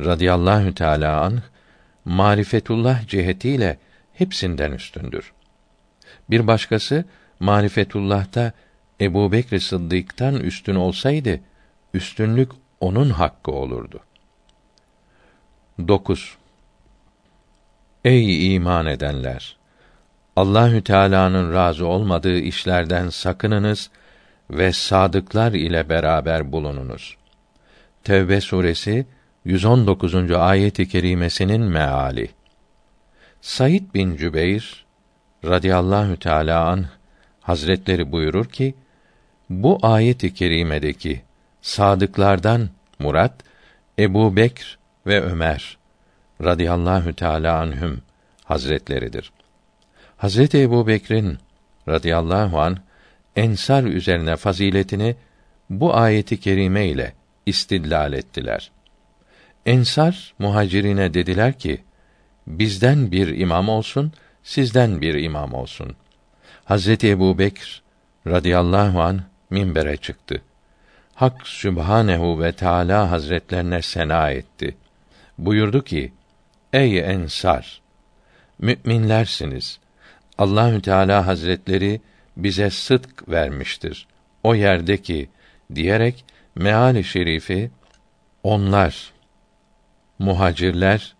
radıyallahu 0.00 0.74
teala 0.74 1.20
anh 1.20 1.40
marifetullah 2.04 3.08
cihetiyle 3.08 3.78
hepsinden 4.12 4.72
üstündür. 4.72 5.32
Bir 6.30 6.46
başkası 6.46 7.04
marifetullah'ta 7.40 8.52
Ebu 9.00 9.32
Bekr 9.32 9.58
Sıddık'tan 9.58 10.34
üstün 10.34 10.74
olsaydı, 10.74 11.40
üstünlük 11.94 12.52
onun 12.80 13.10
hakkı 13.10 13.50
olurdu. 13.50 14.00
9. 15.88 16.36
Ey 18.04 18.54
iman 18.54 18.86
edenler! 18.86 19.56
Allahü 20.36 20.84
Teala'nın 20.84 21.54
razı 21.54 21.86
olmadığı 21.86 22.38
işlerden 22.38 23.08
sakınınız 23.08 23.90
ve 24.50 24.72
sadıklar 24.72 25.52
ile 25.52 25.88
beraber 25.88 26.52
bulununuz. 26.52 27.19
Tevbe 28.04 28.40
suresi 28.40 29.06
119. 29.44 30.30
ayet-i 30.30 30.88
kerimesinin 30.88 31.62
meali. 31.62 32.30
Said 33.40 33.94
bin 33.94 34.16
Cübeyr 34.16 34.84
radıyallahu 35.44 36.16
teala 36.16 36.68
an 36.68 36.86
Hazretleri 37.40 38.12
buyurur 38.12 38.44
ki 38.44 38.74
bu 39.50 39.78
ayet-i 39.82 40.34
kerimedeki 40.34 41.22
sadıklardan 41.60 42.68
murat 42.98 43.34
Ebu 43.98 44.36
Bekr 44.36 44.78
ve 45.06 45.22
Ömer 45.22 45.78
radıyallahu 46.44 47.12
teala 47.12 47.58
anhüm 47.58 48.02
hazretleridir. 48.44 49.32
Hazreti 50.16 50.58
Ebu 50.58 50.86
Bekir'in 50.86 51.38
radıyallahu 51.88 52.60
an 52.60 52.76
ensar 53.36 53.84
üzerine 53.84 54.36
faziletini 54.36 55.16
bu 55.70 55.96
ayeti 55.96 56.40
kerime 56.40 56.86
ile 56.86 57.19
istidlal 57.46 58.12
ettiler. 58.12 58.70
Ensar 59.66 60.34
muhacirine 60.38 61.14
dediler 61.14 61.58
ki: 61.58 61.80
Bizden 62.46 63.12
bir 63.12 63.28
imam 63.38 63.68
olsun, 63.68 64.12
sizden 64.42 65.00
bir 65.00 65.14
imam 65.14 65.54
olsun. 65.54 65.96
Hazreti 66.64 67.08
Ebu 67.10 67.38
Bekr 67.38 67.82
radıyallahu 68.26 69.02
an 69.02 69.22
minbere 69.50 69.96
çıktı. 69.96 70.42
Hak 71.14 71.46
Sübhanehu 71.46 72.40
ve 72.40 72.52
Teala 72.52 73.10
Hazretlerine 73.10 73.82
sena 73.82 74.30
etti. 74.30 74.76
Buyurdu 75.38 75.84
ki: 75.84 76.12
Ey 76.72 76.98
ensar! 76.98 77.80
Müminlersiniz. 78.58 79.78
Allahü 80.38 80.82
Teala 80.82 81.26
Hazretleri 81.26 82.00
bize 82.36 82.70
sıdk 82.70 83.28
vermiştir. 83.28 84.06
O 84.42 84.54
yerdeki 84.54 85.28
diyerek 85.74 86.24
meali 86.60 87.04
şerifi 87.04 87.70
onlar 88.42 89.12
muhacirler 90.18 91.14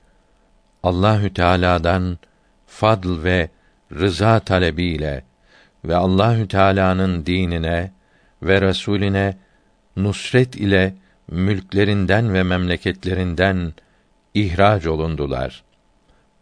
Allahü 0.82 1.34
Teala'dan 1.34 2.18
fadl 2.66 3.24
ve 3.24 3.50
rıza 3.92 4.40
talebiyle 4.40 5.24
ve 5.84 5.96
Allahü 5.96 6.48
Teala'nın 6.48 7.26
dinine 7.26 7.92
ve 8.42 8.60
Resulüne 8.60 9.36
nusret 9.96 10.56
ile 10.56 10.94
mülklerinden 11.30 12.34
ve 12.34 12.42
memleketlerinden 12.42 13.72
ihraç 14.34 14.86
olundular. 14.86 15.62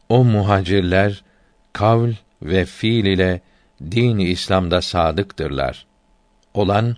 O 0.08 0.24
muhacirler 0.24 1.24
kavl 1.72 2.12
ve 2.42 2.64
fiil 2.64 3.04
ile 3.04 3.40
din 3.90 4.18
İslam'da 4.18 4.82
sadıktırlar. 4.82 5.86
Olan 6.54 6.96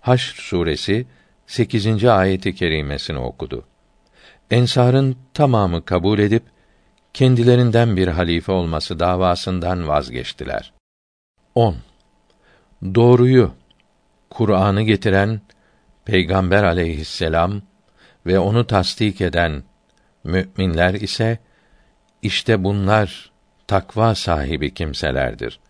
Haşr 0.00 0.34
suresi 0.42 1.06
8. 1.48 2.04
ayeti 2.04 2.54
kerimesini 2.54 3.18
okudu. 3.18 3.64
Ensarın 4.50 5.16
tamamı 5.34 5.84
kabul 5.84 6.18
edip 6.18 6.42
kendilerinden 7.14 7.96
bir 7.96 8.08
halife 8.08 8.52
olması 8.52 8.98
davasından 8.98 9.88
vazgeçtiler. 9.88 10.72
10. 11.54 11.76
Doğruyu 12.94 13.54
Kur'an'ı 14.30 14.82
getiren 14.82 15.40
Peygamber 16.04 16.64
aleyhisselam 16.64 17.62
ve 18.26 18.38
onu 18.38 18.66
tasdik 18.66 19.20
eden 19.20 19.62
müminler 20.24 20.94
ise 20.94 21.38
işte 22.22 22.64
bunlar 22.64 23.30
takva 23.66 24.14
sahibi 24.14 24.74
kimselerdir. 24.74 25.60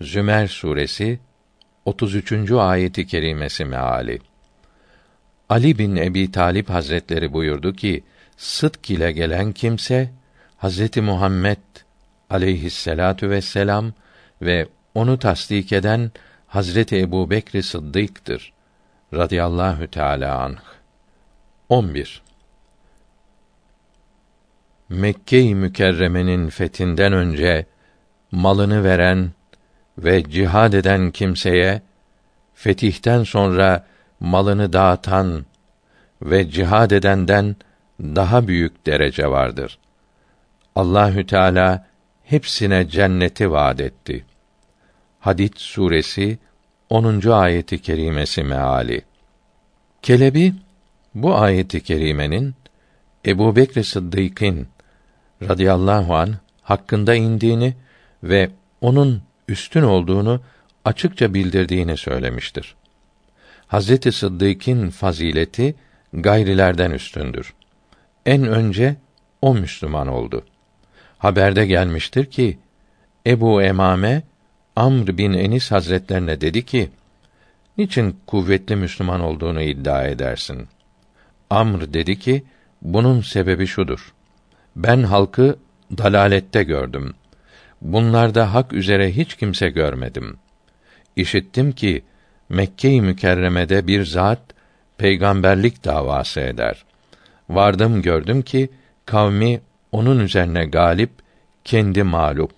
Zümer 0.00 0.46
suresi 0.46 1.20
33. 1.84 2.52
ayeti 2.52 3.06
kerimesi 3.06 3.64
meali. 3.64 4.27
Ali 5.48 5.78
bin 5.78 5.96
Ebi 5.96 6.32
Talip 6.32 6.70
Hazretleri 6.70 7.32
buyurdu 7.32 7.72
ki, 7.72 8.04
sıdk 8.36 8.90
ile 8.90 9.12
gelen 9.12 9.52
kimse 9.52 10.10
Hazreti 10.56 11.00
Muhammed 11.00 11.58
aleyhisselatu 12.30 13.30
vesselam 13.30 13.92
ve 14.42 14.68
onu 14.94 15.18
tasdik 15.18 15.72
eden 15.72 16.12
Hazreti 16.46 16.98
Ebu 17.00 17.30
Bekr 17.30 17.62
Sıddık'tır. 17.62 18.52
Radıyallahu 19.14 19.86
Teala 19.86 20.38
anh. 20.38 20.58
11. 21.68 22.22
Mekke-i 24.88 25.54
Mükerreme'nin 25.54 26.48
fethinden 26.48 27.12
önce 27.12 27.66
malını 28.32 28.84
veren 28.84 29.30
ve 29.98 30.30
cihad 30.30 30.72
eden 30.72 31.10
kimseye 31.10 31.82
fetihten 32.54 33.24
sonra 33.24 33.86
malını 34.20 34.72
dağıtan 34.72 35.44
ve 36.22 36.50
cihad 36.50 36.90
edenden 36.90 37.56
daha 38.00 38.48
büyük 38.48 38.86
derece 38.86 39.30
vardır. 39.30 39.78
Allahü 40.74 41.26
Teala 41.26 41.86
hepsine 42.24 42.88
cenneti 42.88 43.50
vaad 43.50 43.78
etti. 43.78 44.24
Hadid 45.20 45.52
suresi 45.56 46.38
10. 46.90 47.30
ayeti 47.30 47.82
kerimesi 47.82 48.42
meali. 48.42 49.02
Kelebi 50.02 50.54
bu 51.14 51.36
ayeti 51.36 51.80
kerimenin 51.80 52.54
Ebu 53.26 53.56
Bekr 53.56 53.82
Sıddık'ın 53.82 54.66
radıyallahu 55.42 56.14
an 56.14 56.34
hakkında 56.62 57.14
indiğini 57.14 57.74
ve 58.22 58.50
onun 58.80 59.22
üstün 59.48 59.82
olduğunu 59.82 60.40
açıkça 60.84 61.34
bildirdiğini 61.34 61.96
söylemiştir. 61.96 62.74
Hazreti 63.68 64.12
Sıddık'ın 64.12 64.90
fazileti 64.90 65.74
gayrilerden 66.12 66.90
üstündür. 66.90 67.54
En 68.26 68.44
önce 68.44 68.96
o 69.42 69.54
Müslüman 69.54 70.08
oldu. 70.08 70.44
Haberde 71.18 71.66
gelmiştir 71.66 72.24
ki 72.24 72.58
Ebu 73.26 73.62
Emame 73.62 74.22
Amr 74.76 75.18
bin 75.18 75.32
Enis 75.32 75.70
Hazretlerine 75.70 76.40
dedi 76.40 76.64
ki: 76.64 76.90
Niçin 77.78 78.16
kuvvetli 78.26 78.76
Müslüman 78.76 79.20
olduğunu 79.20 79.62
iddia 79.62 80.04
edersin? 80.04 80.68
Amr 81.50 81.92
dedi 81.94 82.18
ki: 82.18 82.44
Bunun 82.82 83.20
sebebi 83.20 83.66
şudur. 83.66 84.14
Ben 84.76 85.02
halkı 85.02 85.58
dalalette 85.98 86.62
gördüm. 86.62 87.14
Bunlarda 87.80 88.54
hak 88.54 88.72
üzere 88.72 89.16
hiç 89.16 89.34
kimse 89.34 89.68
görmedim. 89.70 90.36
İşittim 91.16 91.72
ki 91.72 92.02
Mekke-i 92.48 93.00
Mükerreme'de 93.00 93.86
bir 93.86 94.04
zat 94.04 94.40
peygamberlik 94.98 95.84
davası 95.84 96.40
eder. 96.40 96.84
Vardım 97.48 98.02
gördüm 98.02 98.42
ki 98.42 98.70
kavmi 99.06 99.60
onun 99.92 100.18
üzerine 100.18 100.64
galip, 100.64 101.10
kendi 101.64 102.02
mağlup. 102.02 102.52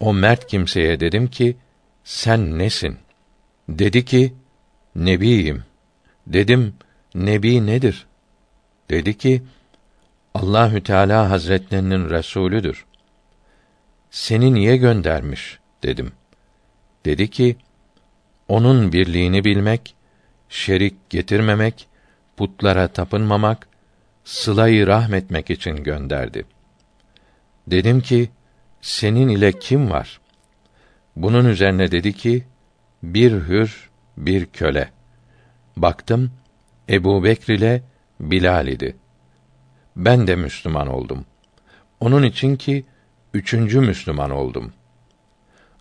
O 0.00 0.12
mert 0.14 0.46
kimseye 0.46 1.00
dedim 1.00 1.26
ki, 1.26 1.56
sen 2.04 2.58
nesin? 2.58 2.98
Dedi 3.68 4.04
ki, 4.04 4.34
nebiyim. 4.96 5.64
Dedim, 6.26 6.74
nebi 7.14 7.66
nedir? 7.66 8.06
Dedi 8.90 9.18
ki, 9.18 9.42
Allahü 10.34 10.82
Teala 10.82 11.30
Hazretlerinin 11.30 12.10
resulüdür. 12.10 12.84
Seni 14.10 14.54
niye 14.54 14.76
göndermiş 14.76 15.58
dedim. 15.82 16.12
Dedi 17.04 17.30
ki, 17.30 17.56
onun 18.48 18.92
birliğini 18.92 19.44
bilmek, 19.44 19.94
şerik 20.48 21.10
getirmemek, 21.10 21.88
putlara 22.36 22.88
tapınmamak, 22.88 23.68
sılayı 24.24 24.86
rahmetmek 24.86 25.50
için 25.50 25.76
gönderdi. 25.76 26.44
Dedim 27.66 28.00
ki, 28.00 28.30
senin 28.80 29.28
ile 29.28 29.52
kim 29.52 29.90
var? 29.90 30.20
Bunun 31.16 31.44
üzerine 31.44 31.90
dedi 31.90 32.12
ki, 32.12 32.44
bir 33.02 33.32
hür, 33.32 33.90
bir 34.16 34.46
köle. 34.46 34.90
Baktım, 35.76 36.30
Ebu 36.88 37.24
Bekr 37.24 37.50
ile 37.50 37.82
Bilal 38.20 38.68
idi. 38.68 38.96
Ben 39.96 40.26
de 40.26 40.36
Müslüman 40.36 40.86
oldum. 40.88 41.24
Onun 42.00 42.22
için 42.22 42.56
ki, 42.56 42.84
üçüncü 43.34 43.80
Müslüman 43.80 44.30
oldum. 44.30 44.72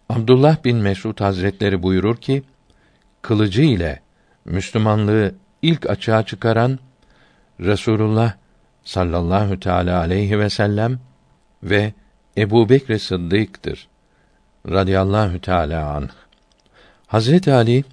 Abdullah 0.10 0.64
bin 0.64 0.78
Mesud 0.78 1.20
Hazretleri 1.20 1.84
buyurur 1.84 2.18
ki, 2.18 2.44
kılıcı 3.22 3.62
ile 3.62 4.00
Müslümanlığı 4.46 5.36
ilk 5.62 5.90
açığa 5.90 6.24
çıkaran 6.26 6.80
Resulullah 7.60 8.34
sallallahu 8.84 9.60
teala 9.60 10.00
aleyhi 10.00 10.40
ve 10.40 10.50
sellem 10.50 11.00
ve 11.64 11.94
Ebu 12.38 12.70
Bekr 12.70 12.98
Sıddık'tır. 12.98 13.88
Radiyallahu 14.70 15.42
teala 15.42 15.96
anh. 15.96 16.10
Hazreti 17.08 17.54
Ali 17.54 17.84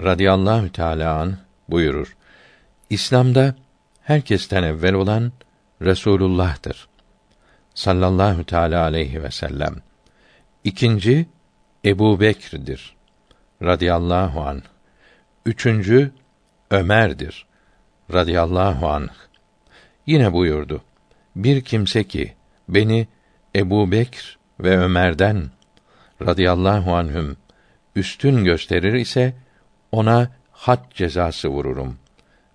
radıyallahu 0.00 0.72
teala 0.72 1.14
an 1.14 1.36
buyurur. 1.68 2.16
İslam'da 2.90 3.54
herkesten 4.02 4.62
evvel 4.62 4.94
olan 4.94 5.32
Resulullah'tır. 5.82 6.88
Sallallahu 7.74 8.44
teala 8.44 8.82
aleyhi 8.82 9.22
ve 9.22 9.30
sellem. 9.30 9.76
İkinci 10.64 11.26
Ebu 11.84 12.20
Bekir'dir. 12.20 12.97
Radıyallahu 13.62 14.40
an. 14.40 14.62
Üçüncü 15.46 16.12
Ömer'dir. 16.70 17.46
Radıyallahu 18.12 18.88
anh. 18.88 19.08
Yine 20.06 20.32
buyurdu. 20.32 20.82
Bir 21.36 21.60
kimse 21.60 22.04
ki 22.04 22.34
beni 22.68 23.08
Ebu 23.56 23.92
Bekr 23.92 24.38
ve 24.60 24.78
Ömer'den 24.78 25.50
radıyallahu 26.22 26.94
anhüm 26.94 27.36
üstün 27.96 28.44
gösterir 28.44 28.92
ise 28.92 29.34
ona 29.92 30.30
had 30.52 30.92
cezası 30.94 31.48
vururum 31.48 31.98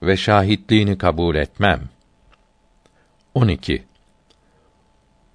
ve 0.02 0.18
şahitliğini 0.18 0.98
kabul 0.98 1.36
etmem. 1.36 1.82
12. 3.34 3.84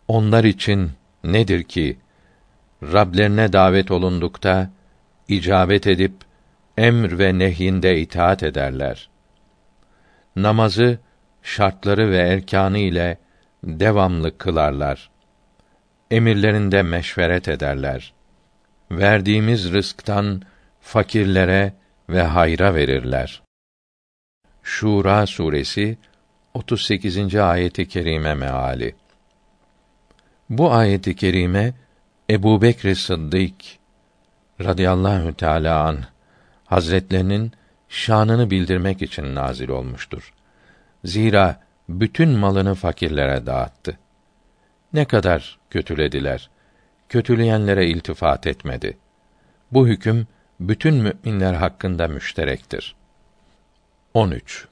Onlar 0.08 0.44
için 0.44 0.90
nedir 1.24 1.62
ki 1.62 1.98
Rablerine 2.82 3.52
davet 3.52 3.90
olundukta 3.90 4.70
icabet 5.28 5.86
edip 5.86 6.12
emr 6.76 7.18
ve 7.18 7.38
nehyinde 7.38 8.00
itaat 8.00 8.42
ederler. 8.42 9.08
Namazı 10.36 10.98
şartları 11.42 12.10
ve 12.10 12.18
erkanı 12.18 12.78
ile 12.78 13.18
devamlı 13.64 14.38
kılarlar. 14.38 15.10
Emirlerinde 16.10 16.82
meşveret 16.82 17.48
ederler. 17.48 18.12
Verdiğimiz 18.90 19.72
rızktan 19.72 20.42
fakirlere 20.80 21.72
ve 22.08 22.22
hayra 22.22 22.74
verirler. 22.74 23.42
Şura 24.62 25.26
suresi 25.26 25.98
38. 26.54 27.34
ayeti 27.34 27.88
kerime 27.88 28.34
meali. 28.34 28.94
Bu 30.50 30.72
ayeti 30.72 31.16
kerime 31.16 31.74
Ebu 32.30 32.62
Bekr 32.62 32.94
Sıddık 32.94 33.77
radıyallahu 34.60 35.34
teâlâ 35.34 35.84
an 35.84 35.98
hazretlerinin 36.64 37.52
şanını 37.88 38.50
bildirmek 38.50 39.02
için 39.02 39.34
nazil 39.34 39.68
olmuştur. 39.68 40.32
Zira 41.04 41.60
bütün 41.88 42.28
malını 42.28 42.74
fakirlere 42.74 43.46
dağıttı. 43.46 43.98
Ne 44.92 45.04
kadar 45.04 45.58
kötülediler. 45.70 46.50
Kötüleyenlere 47.08 47.86
iltifat 47.86 48.46
etmedi. 48.46 48.98
Bu 49.72 49.88
hüküm 49.88 50.26
bütün 50.60 50.94
müminler 50.94 51.54
hakkında 51.54 52.08
müşterektir. 52.08 52.94
13. 54.14 54.68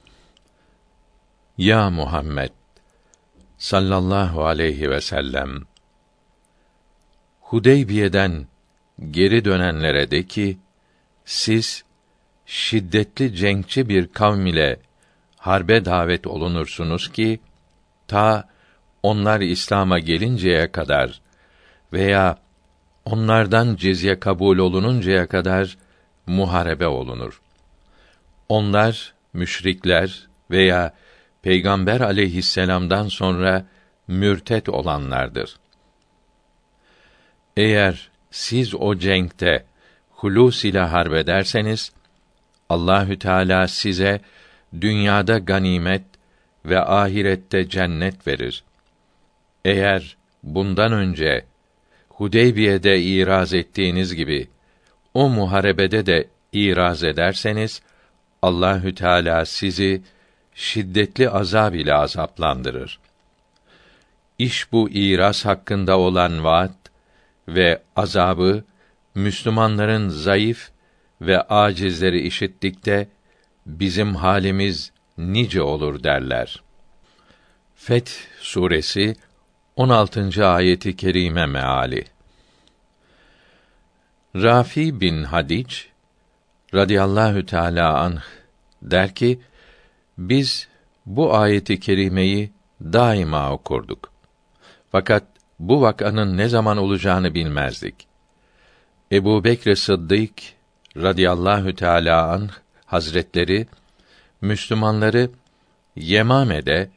Ya 1.57 1.89
Muhammed 1.89 2.49
sallallahu 3.57 4.45
aleyhi 4.45 4.89
ve 4.89 5.01
sellem 5.01 5.61
Hudeybiye'den 7.41 8.47
geri 9.11 9.45
dönenlere 9.45 10.11
de 10.11 10.23
ki 10.23 10.57
siz 11.25 11.83
şiddetli 12.45 13.35
cenkçi 13.35 13.89
bir 13.89 14.07
kavm 14.07 14.45
ile 14.45 14.79
harbe 15.37 15.85
davet 15.85 16.27
olunursunuz 16.27 17.11
ki 17.11 17.39
ta 18.07 18.49
onlar 19.03 19.41
İslam'a 19.41 19.99
gelinceye 19.99 20.71
kadar 20.71 21.21
veya 21.93 22.37
onlardan 23.05 23.75
cizye 23.75 24.19
kabul 24.19 24.57
olununcaya 24.57 25.27
kadar 25.27 25.77
muharebe 26.27 26.87
olunur. 26.87 27.41
Onlar 28.49 29.13
müşrikler 29.33 30.27
veya 30.51 30.93
Peygamber 31.41 32.01
aleyhisselam'dan 32.01 33.07
sonra 33.07 33.65
mürtet 34.07 34.69
olanlardır. 34.69 35.55
Eğer 37.57 38.09
siz 38.31 38.75
o 38.75 38.95
cenkte 38.95 39.65
hulus 40.09 40.65
ile 40.65 40.79
harbederseniz 40.79 41.91
Allahü 42.69 43.19
Teala 43.19 43.67
size 43.67 44.21
dünyada 44.81 45.37
ganimet 45.37 46.03
ve 46.65 46.79
ahirette 46.79 47.69
cennet 47.69 48.27
verir. 48.27 48.63
Eğer 49.65 50.17
bundan 50.43 50.91
önce 50.91 51.45
Hudeybiye'de 52.09 53.01
iraz 53.01 53.53
ettiğiniz 53.53 54.15
gibi 54.15 54.47
o 55.13 55.29
muharebede 55.29 56.05
de 56.05 56.27
iraz 56.53 57.03
ederseniz 57.03 57.81
Allahü 58.41 58.95
Teala 58.95 59.45
sizi 59.45 60.01
şiddetli 60.55 61.29
azab 61.29 61.73
ile 61.73 61.93
azaplandırır. 61.93 62.99
İş 64.39 64.71
bu 64.71 64.89
iraz 64.89 65.45
hakkında 65.45 65.99
olan 65.99 66.43
vaat 66.43 66.86
ve 67.47 67.81
azabı 67.95 68.63
Müslümanların 69.15 70.09
zayıf 70.09 70.71
ve 71.21 71.41
acizleri 71.41 72.21
işittikte 72.21 73.07
bizim 73.65 74.15
halimiz 74.15 74.91
nice 75.17 75.61
olur 75.61 76.03
derler. 76.03 76.63
Fet 77.75 78.27
suresi 78.39 79.15
16. 79.75 80.47
ayeti 80.47 80.95
kerime 80.95 81.45
meali. 81.45 82.05
Rafi 84.35 85.01
bin 85.01 85.23
Hadic 85.23 85.75
radıyallahu 86.73 87.45
teala 87.45 87.99
anh 87.99 88.21
der 88.81 89.15
ki 89.15 89.39
biz 90.17 90.67
bu 91.05 91.35
ayeti 91.35 91.79
kerimeyi 91.79 92.51
daima 92.81 93.51
okurduk. 93.51 94.11
Fakat 94.91 95.23
bu 95.59 95.81
vakanın 95.81 96.37
ne 96.37 96.49
zaman 96.49 96.77
olacağını 96.77 97.33
bilmezdik. 97.33 98.07
Ebu 99.11 99.43
Bekr 99.43 99.75
Sıddık 99.75 100.33
radıyallahu 100.97 101.75
teala 101.75 102.31
anh 102.31 102.51
hazretleri 102.85 103.67
Müslümanları 104.41 105.29
Yemame'de 105.95 106.89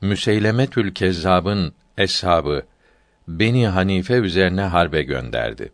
Müseylemetül 0.00 0.94
Kezzab'ın 0.94 1.72
eshabı 1.98 2.62
Beni 3.28 3.68
Hanife 3.68 4.14
üzerine 4.14 4.62
harbe 4.62 5.02
gönderdi. 5.02 5.72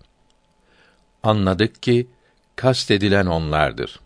Anladık 1.22 1.82
ki 1.82 2.06
kastedilen 2.56 3.26
onlardır. 3.26 4.00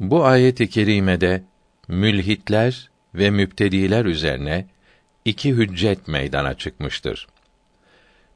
Bu 0.00 0.24
ayet-i 0.24 0.70
kerimede 0.70 1.44
mülhitler 1.88 2.90
ve 3.14 3.30
müptediler 3.30 4.04
üzerine 4.04 4.66
iki 5.24 5.52
hüccet 5.52 6.08
meydana 6.08 6.54
çıkmıştır. 6.54 7.26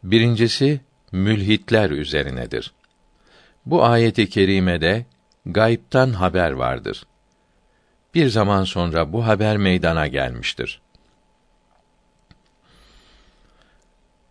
Birincisi 0.02 0.80
mülhitler 1.12 1.90
üzerinedir. 1.90 2.72
Bu 3.66 3.84
ayeti 3.84 4.28
kerimede 4.28 5.06
gaybtan 5.46 6.12
haber 6.12 6.50
vardır. 6.50 7.06
Bir 8.14 8.28
zaman 8.28 8.64
sonra 8.64 9.12
bu 9.12 9.26
haber 9.26 9.56
meydana 9.56 10.06
gelmiştir. 10.06 10.80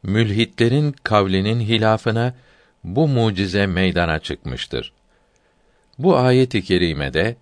Mülhitlerin 0.03 0.95
kavlinin 1.03 1.59
hilafına 1.59 2.35
bu 2.83 3.07
mucize 3.07 3.65
meydana 3.65 4.19
çıkmıştır. 4.19 4.93
Bu 5.97 6.17
ayet-i 6.17 6.63
kerimede 6.63 7.35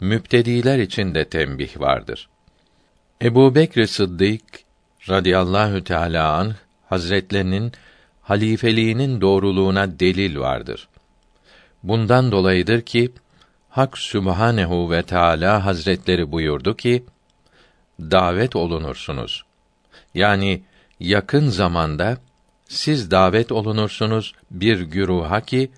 müptediler 0.00 0.78
için 0.78 1.14
de 1.14 1.28
tembih 1.28 1.80
vardır. 1.80 2.28
Ebu 3.22 3.54
Bekr 3.54 3.86
Sıddık 3.86 4.42
radıyallahu 5.08 5.84
teâlâ 5.84 6.32
anh, 6.32 6.54
hazretlerinin 6.88 7.72
halifeliğinin 8.22 9.20
doğruluğuna 9.20 10.00
delil 10.00 10.38
vardır. 10.38 10.88
Bundan 11.82 12.32
dolayıdır 12.32 12.80
ki 12.80 13.12
Hak 13.68 13.98
Sübhanehu 13.98 14.90
ve 14.90 15.02
Teala 15.02 15.64
Hazretleri 15.64 16.32
buyurdu 16.32 16.76
ki: 16.76 17.04
Davet 18.00 18.56
olunursunuz. 18.56 19.44
Yani 20.14 20.62
yakın 21.00 21.48
zamanda 21.48 22.18
siz 22.68 23.10
davet 23.10 23.52
olunursunuz 23.52 24.34
bir 24.50 24.80
güruha 24.80 25.40
ki 25.40 25.70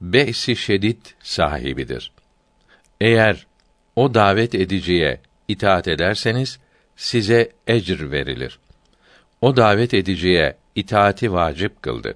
be'si 0.00 0.56
şedid 0.56 1.06
sahibidir. 1.22 2.12
Eğer 3.00 3.46
o 3.96 4.14
davet 4.14 4.54
ediciye 4.54 5.20
itaat 5.50 5.88
ederseniz 5.88 6.58
size 6.96 7.52
ecr 7.66 8.10
verilir. 8.10 8.58
O 9.40 9.56
davet 9.56 9.94
ediciye 9.94 10.56
itaati 10.74 11.32
vacip 11.32 11.82
kıldı. 11.82 12.14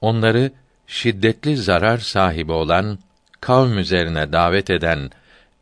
Onları 0.00 0.52
şiddetli 0.86 1.56
zarar 1.56 1.98
sahibi 1.98 2.52
olan 2.52 2.98
kavm 3.40 3.78
üzerine 3.78 4.32
davet 4.32 4.70
eden 4.70 5.10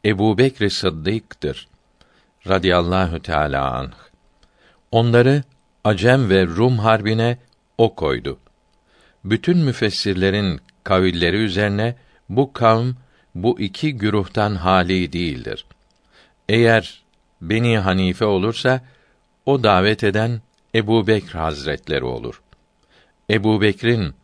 Ebu 0.04 0.38
Bekr 0.38 0.68
Sıddık'tır. 0.68 1.68
Radiyallahu 2.48 3.22
Teala 3.22 3.72
anh. 3.72 3.92
Onları 4.90 5.42
Acem 5.84 6.30
ve 6.30 6.46
Rum 6.46 6.78
harbine 6.78 7.38
o 7.78 7.94
koydu. 7.94 8.38
Bütün 9.24 9.58
müfessirlerin 9.58 10.60
kavilleri 10.84 11.36
üzerine 11.36 11.96
bu 12.28 12.52
kavm 12.52 12.90
bu 13.34 13.60
iki 13.60 13.96
güruhtan 13.96 14.54
hali 14.54 15.12
değildir. 15.12 15.66
Eğer 16.48 17.02
Beni 17.40 17.78
Hanife 17.78 18.24
olursa 18.24 18.80
o 19.46 19.62
davet 19.62 20.04
eden 20.04 20.40
Ebu 20.74 21.06
Bekr 21.06 21.32
Hazretleri 21.38 22.04
olur. 22.04 22.42
Ebu 23.30 23.60
Bekr'in 23.60 24.14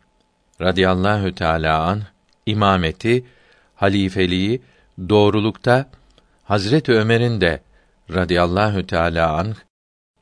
radıyallahu 0.61 1.35
teâlâ 1.35 1.83
an 1.83 2.01
imameti, 2.45 3.25
halifeliği, 3.75 4.61
doğrulukta 5.09 5.89
Hazreti 6.43 6.91
Ömer'in 6.91 7.41
de 7.41 7.61
radıyallahu 8.13 8.87
teâlâ 8.87 9.37
an 9.37 9.55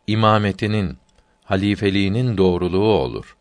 imametinin, 0.08 0.98
halifeliğinin 1.44 2.38
doğruluğu 2.38 2.94
olur. 2.94 3.38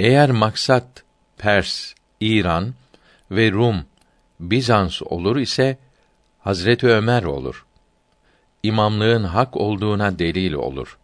Eğer 0.00 0.30
maksat 0.30 1.04
Pers, 1.38 1.94
İran 2.20 2.74
ve 3.30 3.52
Rum, 3.52 3.84
Bizans 4.40 5.02
olur 5.02 5.36
ise 5.36 5.78
Hazreti 6.38 6.86
Ömer 6.86 7.22
olur. 7.22 7.66
İmamlığın 8.62 9.24
hak 9.24 9.56
olduğuna 9.56 10.18
delil 10.18 10.52
olur. 10.52 10.98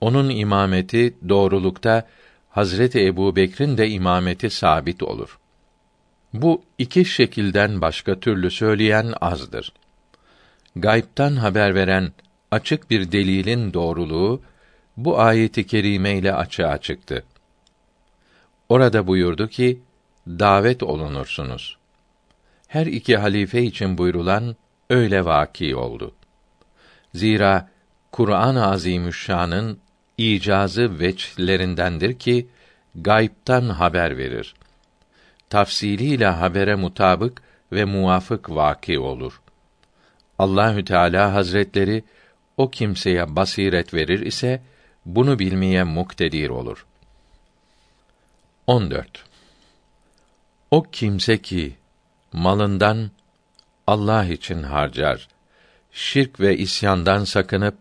onun 0.00 0.28
imameti 0.28 1.14
doğrulukta 1.28 2.06
Hazreti 2.50 3.06
Ebu 3.06 3.36
Bekir'in 3.36 3.78
de 3.78 3.88
imameti 3.88 4.50
sabit 4.50 5.02
olur. 5.02 5.38
Bu 6.32 6.62
iki 6.78 7.04
şekilden 7.04 7.80
başka 7.80 8.20
türlü 8.20 8.50
söyleyen 8.50 9.14
azdır. 9.20 9.72
Gayb'tan 10.76 11.36
haber 11.36 11.74
veren 11.74 12.12
açık 12.50 12.90
bir 12.90 13.12
delilin 13.12 13.72
doğruluğu 13.72 14.42
bu 14.96 15.20
ayeti 15.20 15.66
kerime 15.66 16.18
ile 16.18 16.34
açığa 16.34 16.78
çıktı. 16.78 17.24
Orada 18.68 19.06
buyurdu 19.06 19.48
ki 19.48 19.80
davet 20.28 20.82
olunursunuz. 20.82 21.77
Her 22.68 22.86
iki 22.86 23.16
halife 23.16 23.62
için 23.62 23.98
buyrulan 23.98 24.56
öyle 24.90 25.24
vaki 25.24 25.76
oldu. 25.76 26.14
Zira 27.14 27.68
Kur'an-ı 28.12 28.66
Azimüşşan'ın 28.66 29.78
icazı 30.18 31.00
veçlerindendir 31.00 32.18
ki 32.18 32.46
gayb'tan 32.94 33.68
haber 33.68 34.18
verir. 34.18 34.54
Tafsiliyle 35.50 36.26
habere 36.26 36.74
mutabık 36.74 37.42
ve 37.72 37.84
muvafık 37.84 38.50
vaki 38.50 38.98
olur. 38.98 39.40
Allahü 40.38 40.84
Teala 40.84 41.34
Hazretleri 41.34 42.04
o 42.56 42.70
kimseye 42.70 43.36
basiret 43.36 43.94
verir 43.94 44.20
ise 44.26 44.62
bunu 45.06 45.38
bilmeye 45.38 45.84
muktedir 45.84 46.48
olur. 46.48 46.86
14. 48.66 49.24
O 50.70 50.82
kimse 50.82 51.42
ki 51.42 51.76
malından 52.32 53.10
Allah 53.86 54.24
için 54.24 54.62
harcar, 54.62 55.28
şirk 55.92 56.40
ve 56.40 56.56
isyandan 56.56 57.24
sakınıp 57.24 57.74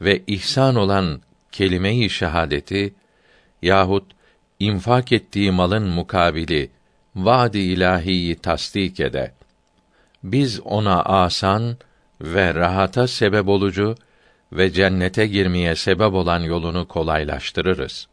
ve 0.00 0.22
ihsan 0.26 0.76
olan 0.76 1.20
kelime-i 1.52 2.10
şehadeti 2.10 2.94
yahut 3.62 4.12
infak 4.60 5.12
ettiği 5.12 5.50
malın 5.50 5.88
mukabili 5.88 6.70
vaad-i 7.16 7.58
ilahiyi 7.58 8.36
tasdik 8.36 9.00
ede. 9.00 9.32
Biz 10.22 10.60
ona 10.60 11.02
asan 11.02 11.76
ve 12.20 12.54
rahata 12.54 13.06
sebep 13.06 13.48
olucu 13.48 13.94
ve 14.52 14.72
cennete 14.72 15.26
girmeye 15.26 15.74
sebep 15.74 16.14
olan 16.14 16.40
yolunu 16.40 16.88
kolaylaştırırız. 16.88 18.08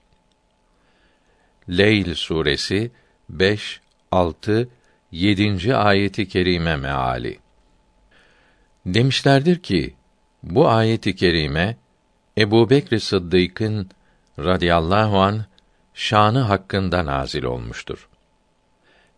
Leyl 1.70 2.16
suresi 2.16 2.92
5 3.30 3.82
6 4.12 4.70
7. 5.12 5.76
ayeti 5.76 6.28
kerime 6.28 6.76
meali. 6.76 7.40
Demişlerdir 8.86 9.60
ki 9.60 9.94
bu 10.44 10.70
ayeti 10.70 11.16
kerime 11.16 11.78
Ebu 12.38 12.70
Bekr 12.70 12.98
Sıddık'ın 12.98 13.90
radıyallahu 14.40 15.20
an 15.20 15.46
şanı 15.94 16.40
hakkında 16.40 17.06
nazil 17.06 17.44
olmuştur. 17.44 18.10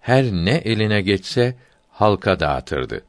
Her 0.01 0.23
ne 0.25 0.51
eline 0.51 1.01
geçse 1.01 1.56
halka 1.89 2.39
dağıtırdı. 2.39 3.06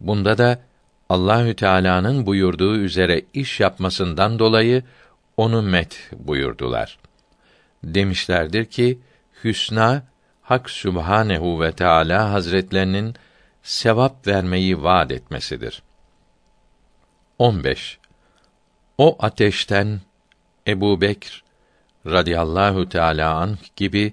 Bunda 0.00 0.38
da 0.38 0.60
Allahü 1.08 1.56
Teala'nın 1.56 2.26
buyurduğu 2.26 2.76
üzere 2.76 3.22
iş 3.34 3.60
yapmasından 3.60 4.38
dolayı 4.38 4.82
onu 5.36 5.62
met 5.62 6.10
buyurdular. 6.12 6.98
Demişlerdir 7.84 8.64
ki 8.64 8.98
hüsna 9.44 10.11
Hak 10.52 10.70
Sübhanehu 10.70 11.60
ve 11.60 11.72
Teala 11.72 12.32
Hazretlerinin 12.32 13.14
sevap 13.62 14.26
vermeyi 14.26 14.82
vaad 14.82 15.10
etmesidir. 15.10 15.82
15. 17.38 17.98
O 18.98 19.16
ateşten 19.20 20.00
Ebu 20.66 21.00
Bekr 21.00 21.44
radıyallahu 22.06 22.88
teâlâ 22.88 23.34
anh 23.34 23.76
gibi 23.76 24.12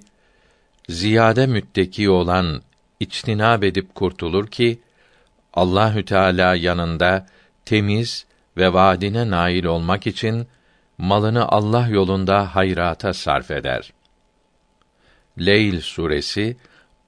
ziyade 0.90 1.48
mütteki 1.48 2.10
olan 2.10 2.62
içtinab 3.00 3.64
edip 3.64 3.96
kurtulur 3.96 4.48
ki 4.48 4.80
Allahü 5.54 6.06
Teala 6.06 6.56
yanında 6.56 7.26
temiz 7.66 8.26
ve 8.58 8.74
vaadine 8.74 9.30
nail 9.30 9.64
olmak 9.64 10.08
için 10.08 10.48
malını 10.98 11.48
Allah 11.48 11.88
yolunda 11.88 12.56
hayrata 12.56 13.14
sarf 13.14 13.52
eder. 13.52 13.94
Leyl 15.40 15.82
suresi 15.82 16.58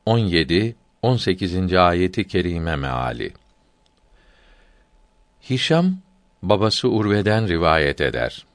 17 0.05 0.75
18. 1.01 1.73
ayeti 1.73 2.27
kerime 2.27 2.75
meali. 2.75 3.33
Hişam 5.49 5.97
babası 6.43 6.89
Urve'den 6.89 7.47
rivayet 7.47 8.01
eder. 8.01 8.45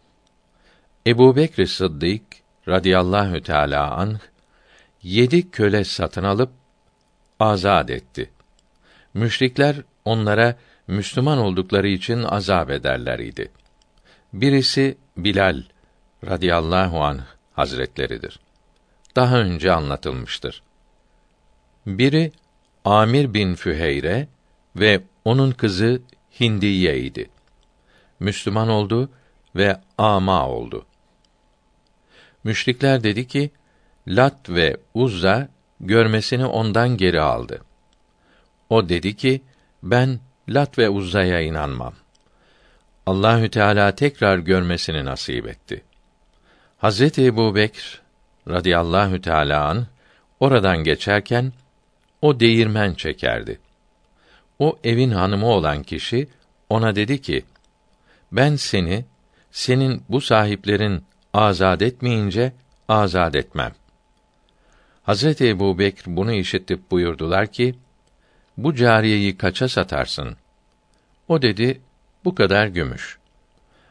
Ebu 1.06 1.36
Bekr 1.36 1.64
Sıddık 1.64 2.22
radıyallahu 2.68 3.40
teâlâ 3.42 3.90
anh, 3.90 4.18
yedi 5.02 5.50
köle 5.50 5.84
satın 5.84 6.24
alıp 6.24 6.50
azad 7.40 7.88
etti. 7.88 8.30
Müşrikler 9.14 9.76
onlara 10.04 10.56
Müslüman 10.86 11.38
oldukları 11.38 11.88
için 11.88 12.22
azap 12.22 12.70
ederler 12.70 13.18
idi. 13.18 13.52
Birisi 14.32 14.98
Bilal 15.16 15.62
radıyallahu 16.24 17.04
anh 17.04 17.20
hazretleridir. 17.52 18.45
Daha 19.16 19.38
önce 19.38 19.72
anlatılmıştır. 19.72 20.62
Biri 21.86 22.32
Amir 22.84 23.34
bin 23.34 23.54
Füheyre 23.54 24.28
ve 24.76 25.02
onun 25.24 25.50
kızı 25.50 26.02
Hindiye 26.40 27.00
idi. 27.00 27.30
Müslüman 28.20 28.68
oldu 28.68 29.10
ve 29.56 29.80
ama 29.98 30.48
oldu. 30.48 30.86
Müşrikler 32.44 33.04
dedi 33.04 33.26
ki, 33.28 33.50
Lat 34.08 34.50
ve 34.50 34.76
Uzza 34.94 35.48
görmesini 35.80 36.46
ondan 36.46 36.96
geri 36.96 37.20
aldı. 37.20 37.60
O 38.70 38.88
dedi 38.88 39.16
ki, 39.16 39.42
ben 39.82 40.20
Lat 40.48 40.78
ve 40.78 40.88
Uzza'ya 40.88 41.40
inanmam. 41.40 41.94
Allahü 43.06 43.50
Teala 43.50 43.94
tekrar 43.94 44.38
görmesini 44.38 45.04
nasip 45.04 45.46
etti. 45.46 45.84
Hazreti 46.78 47.24
Ebu 47.26 47.54
Bekr 47.54 48.05
radıyallahu 48.48 49.20
teâlâ 49.20 49.68
an 49.68 49.86
oradan 50.40 50.78
geçerken 50.84 51.52
o 52.22 52.40
değirmen 52.40 52.94
çekerdi. 52.94 53.60
O 54.58 54.78
evin 54.84 55.10
hanımı 55.10 55.46
olan 55.46 55.82
kişi 55.82 56.28
ona 56.68 56.96
dedi 56.96 57.20
ki: 57.20 57.44
Ben 58.32 58.56
seni 58.56 59.04
senin 59.50 60.02
bu 60.08 60.20
sahiplerin 60.20 61.04
azad 61.34 61.80
etmeyince 61.80 62.52
azad 62.88 63.34
etmem. 63.34 63.72
Hazreti 65.02 65.48
Ebu 65.48 65.78
Bekr 65.78 66.02
bunu 66.06 66.32
işitip 66.32 66.90
buyurdular 66.90 67.46
ki, 67.46 67.74
bu 68.56 68.74
cariyeyi 68.74 69.36
kaça 69.36 69.68
satarsın? 69.68 70.36
O 71.28 71.42
dedi, 71.42 71.80
bu 72.24 72.34
kadar 72.34 72.66
gümüş. 72.66 73.18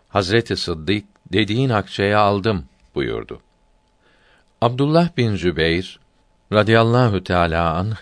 Hazreti 0.10 0.56
Sıddık, 0.56 1.06
dediğin 1.34 1.70
akçeye 1.70 2.16
aldım 2.16 2.66
buyurdu. 2.96 3.42
Abdullah 4.66 5.18
bin 5.18 5.36
Zübeyr 5.36 6.00
radıyallahu 6.54 7.24
teala 7.24 7.74
an 7.74 7.94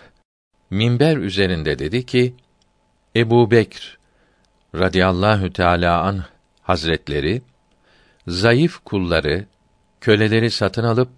minber 0.70 1.16
üzerinde 1.16 1.78
dedi 1.78 2.06
ki 2.06 2.34
Ebu 3.16 3.50
Bekr 3.50 3.98
radıyallahu 4.74 5.52
teala 5.52 6.02
an 6.02 6.24
hazretleri 6.62 7.42
zayıf 8.26 8.78
kulları 8.84 9.46
köleleri 10.00 10.50
satın 10.50 10.84
alıp 10.84 11.08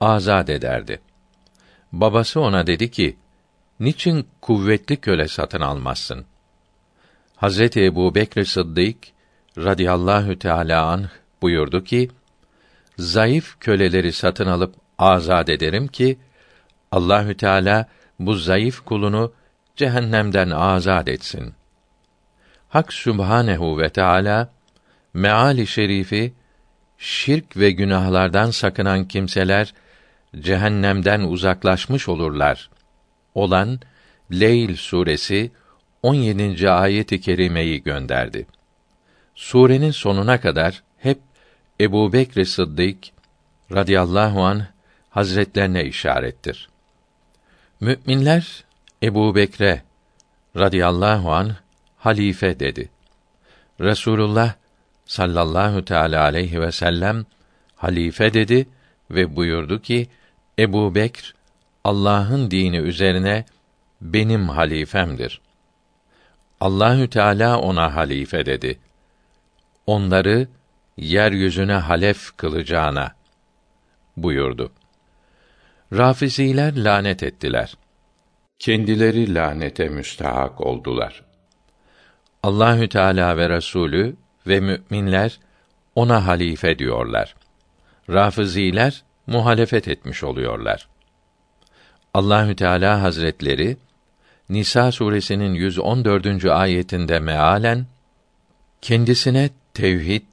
azad 0.00 0.48
ederdi. 0.48 1.00
Babası 1.92 2.40
ona 2.40 2.66
dedi 2.66 2.90
ki, 2.90 3.16
niçin 3.80 4.28
kuvvetli 4.40 4.96
köle 4.96 5.28
satın 5.28 5.60
almazsın? 5.60 6.24
Hazreti 7.36 7.84
Ebu 7.84 8.14
Bekr 8.14 8.44
Sıddık 8.44 8.96
radıyallahu 9.58 10.38
teala 10.38 10.86
anh 10.86 11.08
buyurdu 11.42 11.84
ki, 11.84 12.10
zayıf 12.98 13.56
köleleri 13.60 14.12
satın 14.12 14.46
alıp 14.46 14.81
azad 15.02 15.48
ederim 15.48 15.86
ki 15.86 16.18
Allahü 16.92 17.36
Teala 17.36 17.88
bu 18.18 18.34
zayıf 18.34 18.84
kulunu 18.84 19.32
cehennemden 19.76 20.50
azad 20.50 21.06
etsin. 21.06 21.54
Hak 22.68 22.92
Sübhanehu 22.92 23.78
ve 23.78 23.88
Teala 23.88 24.52
meali 25.14 25.66
şerifi 25.66 26.32
şirk 26.98 27.56
ve 27.56 27.70
günahlardan 27.70 28.50
sakınan 28.50 29.08
kimseler 29.08 29.74
cehennemden 30.40 31.20
uzaklaşmış 31.20 32.08
olurlar. 32.08 32.70
Olan 33.34 33.80
Leyl 34.32 34.76
suresi 34.76 35.50
17. 36.02 36.70
ayet-i 36.70 37.20
kerimeyi 37.20 37.82
gönderdi. 37.82 38.46
Surenin 39.34 39.90
sonuna 39.90 40.40
kadar 40.40 40.82
hep 40.98 41.18
Ebu 41.80 42.12
Bekr 42.12 42.44
Sıddık 42.44 42.98
radıyallahu 43.72 44.42
an 44.42 44.71
hazretlerine 45.12 45.84
işarettir. 45.84 46.68
Müminler 47.80 48.64
Ebu 49.02 49.34
Bekre 49.34 49.82
radıyallahu 50.56 51.32
an 51.32 51.56
halife 51.96 52.60
dedi. 52.60 52.88
Resulullah 53.80 54.54
sallallahu 55.06 55.84
teala 55.84 56.22
aleyhi 56.22 56.60
ve 56.60 56.72
sellem 56.72 57.26
halife 57.76 58.34
dedi 58.34 58.68
ve 59.10 59.36
buyurdu 59.36 59.82
ki 59.82 60.08
Ebu 60.58 60.94
Bekr 60.94 61.34
Allah'ın 61.84 62.50
dini 62.50 62.76
üzerine 62.76 63.44
benim 64.00 64.48
halifemdir. 64.48 65.40
Allahü 66.60 67.10
Teala 67.10 67.60
ona 67.60 67.94
halife 67.96 68.46
dedi. 68.46 68.78
Onları 69.86 70.48
yeryüzüne 70.96 71.72
halef 71.72 72.36
kılacağına 72.36 73.14
buyurdu. 74.16 74.72
Rafiziler 75.92 76.76
lanet 76.76 77.22
ettiler. 77.22 77.74
Kendileri 78.58 79.34
lanete 79.34 79.88
müstahak 79.88 80.60
oldular. 80.60 81.22
Allahü 82.42 82.88
Teala 82.88 83.36
ve 83.36 83.48
Resulü 83.48 84.16
ve 84.46 84.60
müminler 84.60 85.40
ona 85.94 86.26
halife 86.26 86.78
diyorlar. 86.78 87.34
Rafiziler 88.10 89.02
muhalefet 89.26 89.88
etmiş 89.88 90.24
oluyorlar. 90.24 90.88
Allahü 92.14 92.56
Teala 92.56 93.02
Hazretleri 93.02 93.76
Nisa 94.48 94.92
suresinin 94.92 95.54
114. 95.54 96.44
ayetinde 96.44 97.20
mealen 97.20 97.86
kendisine 98.82 99.50
tevhid 99.74 100.26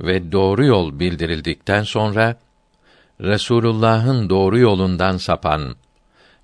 ve 0.00 0.32
doğru 0.32 0.64
yol 0.64 0.98
bildirildikten 0.98 1.82
sonra 1.82 2.36
Resulullah'ın 3.20 4.30
doğru 4.30 4.58
yolundan 4.58 5.16
sapan 5.16 5.76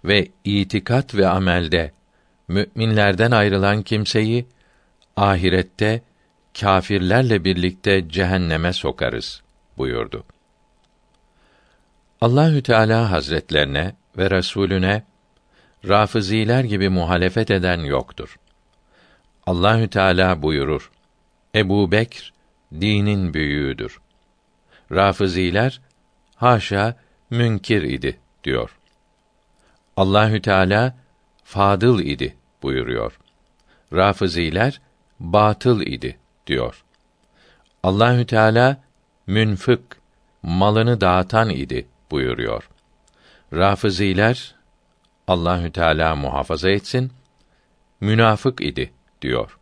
ve 0.04 0.28
itikat 0.44 1.14
ve 1.14 1.28
amelde 1.28 1.92
müminlerden 2.48 3.30
ayrılan 3.30 3.82
kimseyi 3.82 4.46
ahirette 5.16 6.02
kâfirlerle 6.60 7.44
birlikte 7.44 8.08
cehenneme 8.08 8.72
sokarız 8.72 9.42
buyurdu. 9.78 10.24
Allahü 12.20 12.62
Teala 12.62 13.10
Hazretlerine 13.10 13.94
ve 14.18 14.30
Resulüne 14.30 15.04
Rafiziler 15.88 16.64
gibi 16.64 16.88
muhalefet 16.88 17.50
eden 17.50 17.78
yoktur. 17.78 18.37
Allahü 19.46 19.88
Teala 19.88 20.42
buyurur: 20.42 20.90
Ebu 21.54 21.92
Bekr 21.92 22.32
dinin 22.80 23.34
büyüğüdür. 23.34 24.00
Rafiziler 24.92 25.80
haşa 26.37 26.97
münkir 27.31 27.83
idi 27.83 28.18
diyor. 28.44 28.79
Allahü 29.97 30.42
Teala 30.42 30.97
fadıl 31.44 32.01
idi 32.01 32.37
buyuruyor. 32.62 33.18
Rafiziler 33.92 34.81
batıl 35.20 35.81
idi 35.81 36.18
diyor. 36.47 36.85
Allahü 37.83 38.27
Teala 38.27 38.83
münfık 39.27 39.97
malını 40.42 41.01
dağıtan 41.01 41.51
idi 41.51 41.87
buyuruyor. 42.11 42.70
Rafiziler 43.53 44.55
Allahü 45.29 45.73
Teala 45.73 46.16
muhafaza 46.16 46.70
etsin 46.70 47.12
münafık 48.01 48.61
idi 48.61 48.92
diyor. 49.23 49.59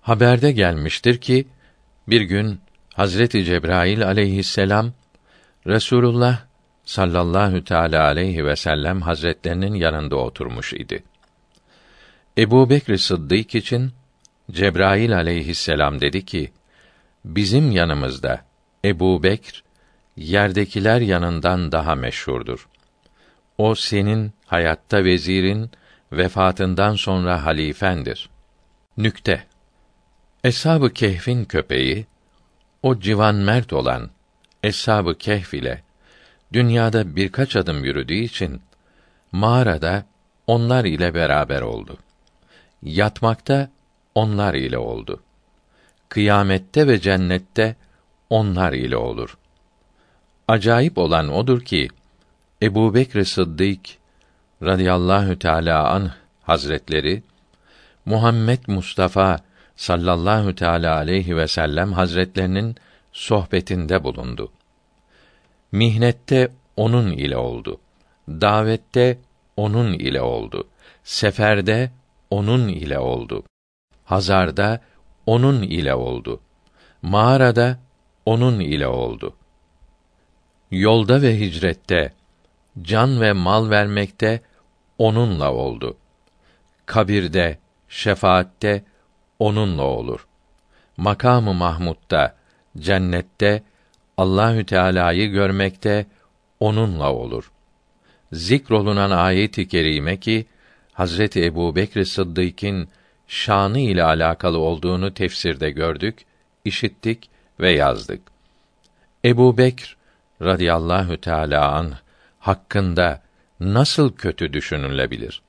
Haberde 0.00 0.52
gelmiştir 0.52 1.20
ki 1.20 1.48
bir 2.08 2.20
gün 2.20 2.60
Hazreti 2.98 3.44
Cebrail 3.44 4.06
aleyhisselam 4.06 4.92
Resulullah 5.66 6.38
sallallahu 6.84 7.64
teala 7.64 8.04
aleyhi 8.04 8.44
ve 8.44 8.56
sellem 8.56 9.00
hazretlerinin 9.00 9.74
yanında 9.74 10.16
oturmuş 10.16 10.72
idi. 10.72 11.04
Ebu 12.38 12.70
Bekr 12.70 12.96
Sıddık 12.96 13.54
için 13.54 13.92
Cebrail 14.50 15.16
aleyhisselam 15.16 16.00
dedi 16.00 16.24
ki, 16.24 16.52
bizim 17.24 17.70
yanımızda 17.70 18.44
Ebu 18.84 19.22
Bekr, 19.22 19.62
yerdekiler 20.16 21.00
yanından 21.00 21.72
daha 21.72 21.94
meşhurdur. 21.94 22.68
O 23.58 23.74
senin 23.74 24.32
hayatta 24.46 25.04
vezirin, 25.04 25.70
vefatından 26.12 26.94
sonra 26.94 27.44
halifendir. 27.44 28.28
Nükte 28.96 29.44
Eshab-ı 30.44 30.92
Kehf'in 30.92 31.44
köpeği, 31.44 32.06
o 32.82 33.00
civan 33.00 33.34
mert 33.34 33.72
olan 33.72 34.10
Eshab-ı 34.62 35.18
Kehf 35.18 35.54
ile 35.54 35.82
dünyada 36.52 37.16
birkaç 37.16 37.56
adım 37.56 37.84
yürüdüğü 37.84 38.14
için 38.14 38.62
mağarada 39.32 40.04
onlar 40.46 40.84
ile 40.84 41.14
beraber 41.14 41.62
oldu. 41.62 41.98
Yatmakta 42.82 43.70
onlar 44.14 44.54
ile 44.54 44.78
oldu. 44.78 45.22
Kıyamette 46.08 46.86
ve 46.86 47.00
cennette 47.00 47.76
onlar 48.30 48.72
ile 48.72 48.96
olur. 48.96 49.38
Acayip 50.48 50.98
olan 50.98 51.28
odur 51.28 51.60
ki 51.60 51.88
Ebu 52.62 52.94
Bekr 52.94 53.24
Sıddık 53.24 53.80
radıyallahu 54.62 55.38
teala 55.38 55.88
anh 55.88 56.10
hazretleri 56.42 57.22
Muhammed 58.04 58.58
Mustafa 58.66 59.38
sallallahu 59.78 60.54
teala 60.54 60.96
aleyhi 60.96 61.36
ve 61.36 61.48
sellem 61.48 61.92
hazretlerinin 61.92 62.76
sohbetinde 63.12 64.04
bulundu. 64.04 64.52
Mihnette 65.72 66.48
onun 66.76 67.10
ile 67.10 67.36
oldu. 67.36 67.80
Davette 68.28 69.18
onun 69.56 69.92
ile 69.92 70.20
oldu. 70.20 70.68
Seferde 71.04 71.90
onun 72.30 72.68
ile 72.68 72.98
oldu. 72.98 73.44
Hazarda 74.04 74.80
onun 75.26 75.62
ile 75.62 75.94
oldu. 75.94 76.40
Mağarada 77.02 77.78
onun 78.26 78.60
ile 78.60 78.86
oldu. 78.86 79.34
Yolda 80.70 81.22
ve 81.22 81.40
hicrette, 81.40 82.12
can 82.82 83.20
ve 83.20 83.32
mal 83.32 83.70
vermekte 83.70 84.40
onunla 84.98 85.52
oldu. 85.52 85.96
Kabirde, 86.86 87.58
şefaatte 87.88 88.84
onunla 89.38 89.82
olur. 89.82 90.26
Makamı 90.96 91.54
Mahmud'da, 91.54 92.34
cennette 92.78 93.62
Allahü 94.16 94.66
Teala'yı 94.66 95.28
görmekte 95.28 96.06
onunla 96.60 97.12
olur. 97.12 97.50
Zikrolunan 98.32 99.10
ayet-i 99.10 99.68
kerime 99.68 100.20
ki 100.20 100.46
Hazreti 100.92 101.44
Ebu 101.44 101.76
Bekr 101.76 102.04
Sıddık'ın 102.04 102.88
şanı 103.28 103.78
ile 103.78 104.04
alakalı 104.04 104.58
olduğunu 104.58 105.14
tefsirde 105.14 105.70
gördük, 105.70 106.24
işittik 106.64 107.30
ve 107.60 107.70
yazdık. 107.70 108.20
Ebu 109.24 109.58
Bekr 109.58 109.96
radıyallahu 110.42 111.20
teâlâ 111.20 111.72
an 111.72 111.92
hakkında 112.38 113.22
nasıl 113.60 114.12
kötü 114.12 114.52
düşünülebilir? 114.52 115.42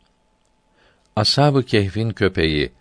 Ashab-ı 1.15 1.63
Kehf'in 1.63 2.09
köpeği 2.09 2.71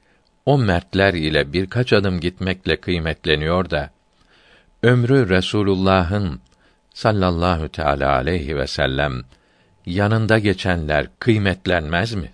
o 0.49 0.59
mertler 0.59 1.15
ile 1.15 1.53
birkaç 1.53 1.93
adım 1.93 2.21
gitmekle 2.21 2.77
kıymetleniyor 2.77 3.71
da 3.71 3.91
ömrü 4.83 5.29
Resulullah'ın 5.29 6.41
sallallahu 6.95 7.69
teala 7.69 8.13
aleyhi 8.13 8.57
ve 8.57 8.67
sellem 8.67 9.23
yanında 9.87 10.39
geçenler 10.39 11.07
kıymetlenmez 11.19 12.15
mi? 12.15 12.33